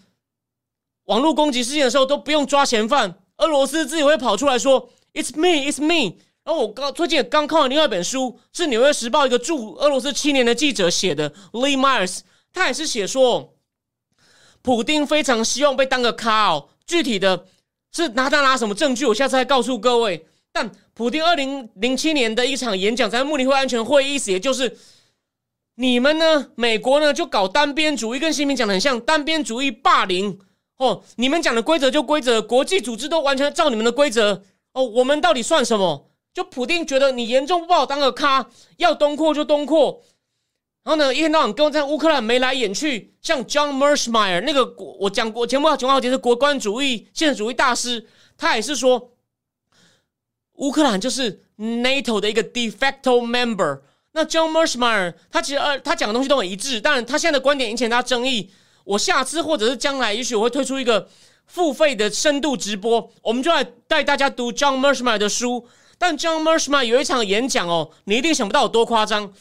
[1.06, 6.18] 网络攻击事件的时候都不用抓嫌犯，俄罗斯自己会跑出来说 It's me, It's me。
[6.44, 12.20] 然后我刚最近刚看完另外一本书，是《纽约时报》一个驻俄罗斯七年的记者写的，Lee Myers，
[12.54, 13.54] 他也是写说，
[14.62, 16.70] 普丁非常希望被当个咖哦。
[16.88, 17.46] 具体的
[17.92, 20.26] 是拿他拿什么证据，我下次再告诉各位。
[20.52, 24.78] 但普丁二零零七年的一场演讲，在慕尼黑安全会议，意思也就是
[25.76, 30.40] 你们呢，美国呢就搞单边主义，跟新民讲的很像，单边主义霸凌
[30.78, 31.04] 哦。
[31.16, 34.84] 你们讲的规则就规则，国际组织都完全照你们的规则哦。
[34.84, 36.10] 我们到底算什么？
[36.34, 40.02] 就普丁觉得你严重不把我当个咖，要东扩就东扩，
[40.90, 49.12] 然后呢，一天到晚跟我在乌克兰眉来眼去，像 John Mearsheimer 那个国我讲过节目讲过好几次国关主义现实主义大师，他也是说
[50.54, 53.82] 乌克兰就是 NATO 的一个 de facto member。
[54.14, 58.50] 那 John Mearsheimer 他其实呃他讲的东西都很一致，但他现在的观点引起很大家争议。
[58.84, 61.08] 我下次或者是将来，也许我会推出一个
[61.46, 65.68] 付费的深度直播，我们就来带大家读 John Mearsheimer 的书。
[66.00, 69.32] 但 John Mearsheimer 有一场演讲哦，你一定想不到有多夸张。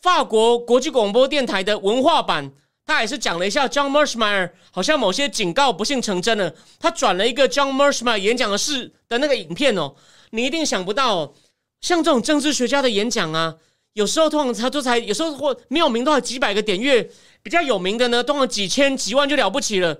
[0.00, 2.52] 法国国际广播电台的文化版，
[2.86, 6.54] 他也是讲了一下 John Mearsheimer 好像某些警告不幸成真了。
[6.78, 9.94] 他转了一个 John Mearsheimer 演讲的事的那个影片哦，
[10.30, 11.34] 你一定想不到，
[11.80, 13.56] 像这种政治学家的演讲啊，
[13.94, 17.10] 有时候通常他都才有时候或没有名都要几百个点阅，
[17.42, 19.98] 比较有名的呢，通常几千几万就了不起了。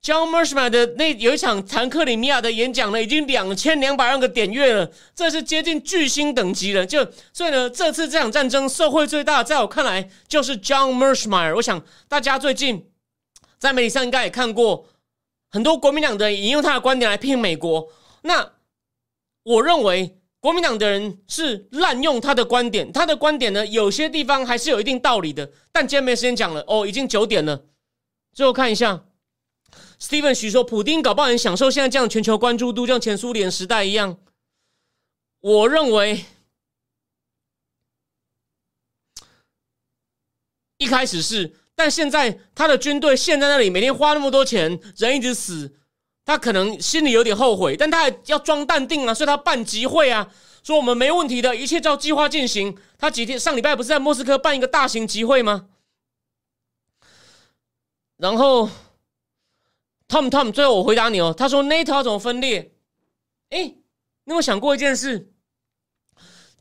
[0.00, 6.86] John Merzmer 的那有一场谈克里米亚的演讲呢，已经两千两百万个点阅了，这是接近巨星等级了。
[6.86, 11.54] 就所以呢，这次这场战争受惠最大，在我看来就是 John Merzmer。
[11.56, 12.88] 我想大家最近
[13.58, 14.86] 在媒体上应该也看过
[15.50, 17.88] 很多国民党的人引用他的观点来批评美国。
[18.22, 18.52] 那
[19.42, 25.50] 我认为国民党的人是滥用他的观点，他的观点呢有些地方还是有一定道理的。
[25.70, 27.64] 但今天没时间讲了哦，已经九点了，
[28.32, 29.04] 最后看一下。
[30.00, 34.16] Steven 徐说：“普丁搞不好很享受现在这样全球关注度，像前苏联时代一样。”
[35.40, 36.24] 我认为
[40.78, 45.76] 一开始是，但现在他的军队陷在那里，每天花那么多钱，人一直死，
[46.24, 50.32] 他可能心里有点后悔，但他还要装淡定啊，所以他办集会啊，
[50.62, 52.78] 说我们没问题的，一切照计划进行。
[52.98, 55.68] 他几天上礼拜不是在莫斯科办一个大型集会吗？
[58.16, 58.70] 然后。
[60.08, 61.34] Tom Tom，最后我回答你哦。
[61.36, 62.72] 他说 NATO 怎么分裂？
[63.50, 63.64] 哎，
[64.24, 65.32] 你有有想过一件事？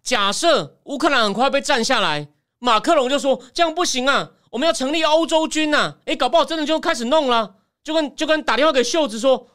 [0.03, 2.27] 假设乌克兰很快被占下来，
[2.59, 5.95] 马克龙就说这样不行啊，我们要成立欧洲军呐。
[6.05, 9.47] 哎，搞不好真的就开始弄了，就跟就跟打电话给秀子说，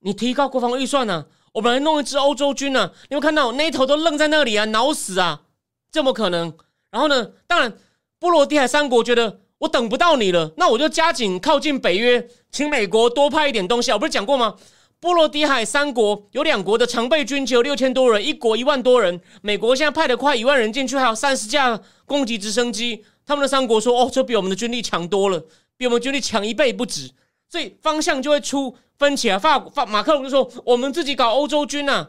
[0.00, 2.92] 你提高国防预算呢，我们来弄一支欧洲军呢。
[3.10, 5.42] 你有看到 NATO 都愣在那里啊，挠死啊，
[5.90, 6.56] 这么可能？
[6.90, 7.76] 然后呢，当然
[8.20, 9.40] 波罗的海三国觉得。
[9.62, 13.92] 我等不到你了，那我就加紧靠近北约，请美国多派一点东西。
[13.92, 14.56] 我不是讲过吗？
[14.98, 19.20] 波罗的海三国有两国的常备军只有六千多人，一国一万多人。
[19.40, 23.04] 美国现在派的快一万人进去，还有三十架攻击直升机。
[23.24, 25.40] 他们的三国说：“哦，这比我们的军力强多了，
[25.76, 27.12] 比我们军力强一倍不止。”
[27.48, 29.38] 所以方向就会出分歧啊。
[29.38, 32.08] 法法马克龙就说：“我们自己搞欧洲军呐。”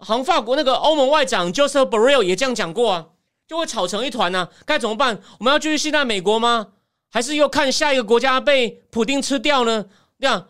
[0.00, 3.06] 好像法国那个欧盟外长 Joseph Borrell 也这样讲过啊，
[3.46, 4.48] 就会吵成一团呐。
[4.64, 5.20] 该怎么办？
[5.38, 6.68] 我们要继续信赖美国吗？
[7.14, 9.86] 还是又看下一个国家被普丁吃掉呢？
[10.18, 10.48] 这样，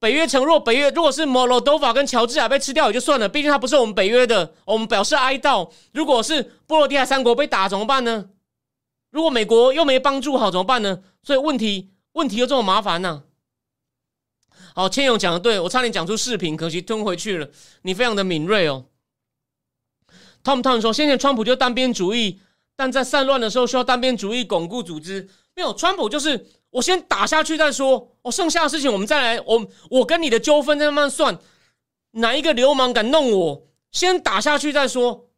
[0.00, 5.70] 北约承诺，北约如果是摩洛多瓦跟乔治亚被吃掉也就算了，毕竟他不是我们北约的，我们表示哀悼。
[5.92, 8.30] 如果是波罗的海三国被打怎么办呢？
[9.12, 11.04] 如果美国又没帮助好怎么办呢？
[11.22, 13.22] 所以问题问题又这么麻烦呢？
[14.74, 17.48] 好，千勇讲的对，我差点讲出视频，可惜吞回去了。
[17.82, 18.86] 你非常的敏锐哦。
[20.42, 22.40] Tom Tom 说，现在川普就单边主义。
[22.76, 25.28] 但在散乱的时候，需要单边主义巩固组织。
[25.54, 28.12] 没有，川普就是我先打下去再说。
[28.22, 29.40] 哦，剩下的事情我们再来。
[29.46, 31.38] 我我跟你的纠纷再慢慢算。
[32.12, 33.62] 哪一个流氓敢弄我？
[33.90, 35.30] 先打下去再说。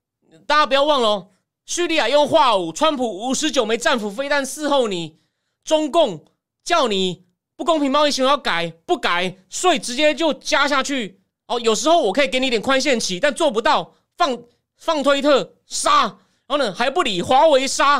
[0.46, 1.28] 大家不要忘了，
[1.64, 5.18] 叙利亚用化武，川普五十九枚战斧飞弹伺候你。
[5.64, 6.24] 中共
[6.64, 7.24] 叫你
[7.56, 11.20] 不公平贸易行为要改，不改税直接就加下去。
[11.46, 13.94] 哦，有时候我可以给你一点宽限期，但做不到。
[14.16, 14.36] 放
[14.76, 16.18] 放推特杀。
[16.48, 17.98] 然后呢，还不理华为杀，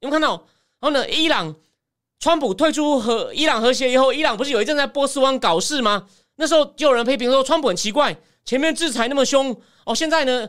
[0.00, 0.46] 有没有看到？
[0.78, 1.56] 然后呢，伊朗，
[2.20, 6.06] 川普退出和伊朗和谐以后，伊朗不是有一阵在波斯湾搞事吗？
[6.36, 10.46] 那时候就有人批评说，川普很奇怪，前面制裁那么凶，哦，现在呢，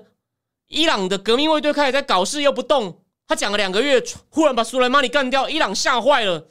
[0.67, 6.47] 伊朗的革命卫队开始在搞事又不动，他讲了两个月，忽然把苏莱曼尼干掉，伊朗吓坏了，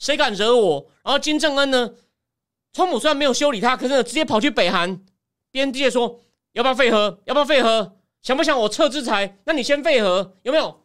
[0.00, 0.86] 谁敢惹我？
[1.04, 1.94] 然后金正恩呢？
[2.72, 5.04] 川普虽然没有修理他，可是直接跑去北韩
[5.52, 6.20] 边界说
[6.54, 7.20] 要不要废核？
[7.26, 7.98] 要不要废核？
[8.22, 9.38] 想不想我撤制裁？
[9.44, 10.80] 那你先废核有没有？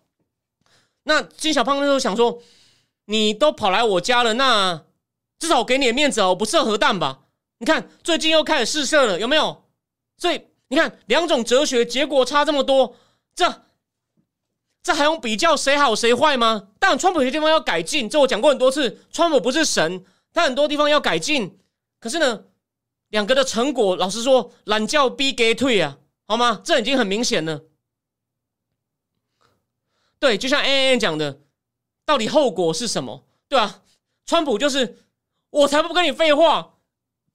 [1.04, 2.42] 那金小胖那时候想说，
[3.06, 4.84] 你都跑来我家了，那
[5.40, 7.22] 至少我给你的面子哦，我不射核弹吧？
[7.60, 9.64] 你看最近又开始试射了，有没有？
[10.18, 12.96] 所以你看两种哲学结果差这么多，
[13.36, 13.64] 这
[14.84, 16.70] 这还用比较谁好谁坏吗？
[16.80, 21.60] 但，川普有些地方要改进，这我讲过很多次，川普不是神，他很多地方要改进。
[22.00, 22.46] 可是呢，
[23.10, 25.98] 两个的成果，老实说，懒觉逼给退啊，
[26.28, 26.62] 好吗？
[26.64, 27.64] 这已经很明显了。
[30.20, 31.40] 对，就像 A N 讲的，
[32.06, 33.24] 到底后果是什么？
[33.48, 33.82] 对啊？
[34.26, 34.98] 川普就是，
[35.50, 36.74] 我才不跟你废话，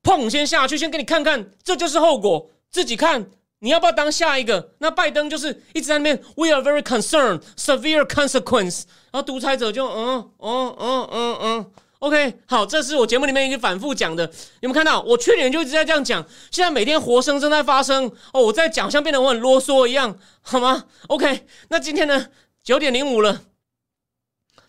[0.02, 3.30] 砰，先下去，先给你看看，这就是后果，自己看，
[3.60, 4.74] 你要不要当下一个？
[4.78, 11.72] 那拜登就是一直在那边，We are very concerned, severe consequence，然后独裁者就，嗯嗯嗯嗯嗯。
[12.02, 14.28] OK，好，这是我节目里面已经反复讲的。
[14.60, 15.00] 你们看到？
[15.02, 18.10] 我去年就一直在这样讲，现在每天活生生在发生。
[18.32, 22.26] 哦，我在讲，像变得我很啰嗦一样，好吗？OK，那今天呢？
[22.64, 23.42] 九点零五了，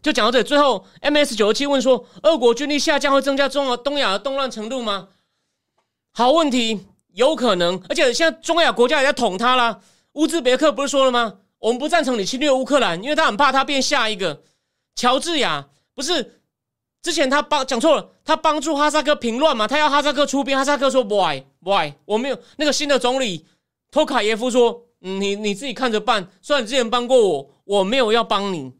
[0.04, 0.44] 就讲到这里。
[0.44, 5.08] 最后，MS 九十七问说：俄国军力下降会增加中俄东亚的动乱程度吗？
[6.12, 7.82] 好问题，有可能。
[7.90, 9.80] 而且现在中亚国家也在捅他啦。
[10.12, 11.38] 乌兹别克不是说了吗？
[11.58, 14.44] 我们不赞成你侵略乌克兰，因为他很怕他变下一个
[14.96, 16.43] 乔治亚，不是？
[17.04, 19.68] 之前他帮讲错了，他帮助哈萨克平乱嘛？
[19.68, 21.94] 他要哈萨克出兵，哈萨克说 why why？
[22.06, 23.46] 我没有那个新的总理
[23.92, 26.26] 托卡耶夫说，嗯，你你自己看着办。
[26.42, 28.72] 虽然你之前帮过我，我没有要帮你，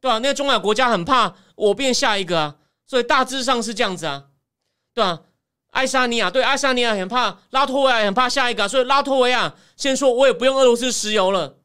[0.00, 0.18] 对吧？
[0.20, 2.54] 那个中亚国家很怕我变下一个啊，
[2.86, 4.26] 所以大致上是这样子啊，
[4.94, 5.20] 对吧？
[5.72, 11.56] 爱沙尼亚对爱沙尼亚很怕，拉脱维亚很怕下一个，所以拉脱维亚先说我也不用俄罗斯石油了，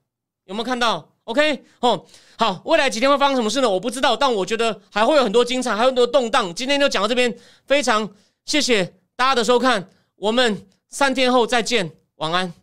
[0.45, 2.07] 有没有看到？OK 哦。
[2.39, 3.69] 好，未来几天会发生什么事呢？
[3.69, 6.53] 我不知道，但我觉得还会有很多精彩，还有很多动荡。
[6.53, 7.35] 今天就讲到这边，
[7.65, 8.07] 非常
[8.45, 8.85] 谢谢
[9.15, 12.53] 大家的收看，我们三天后再见，晚安。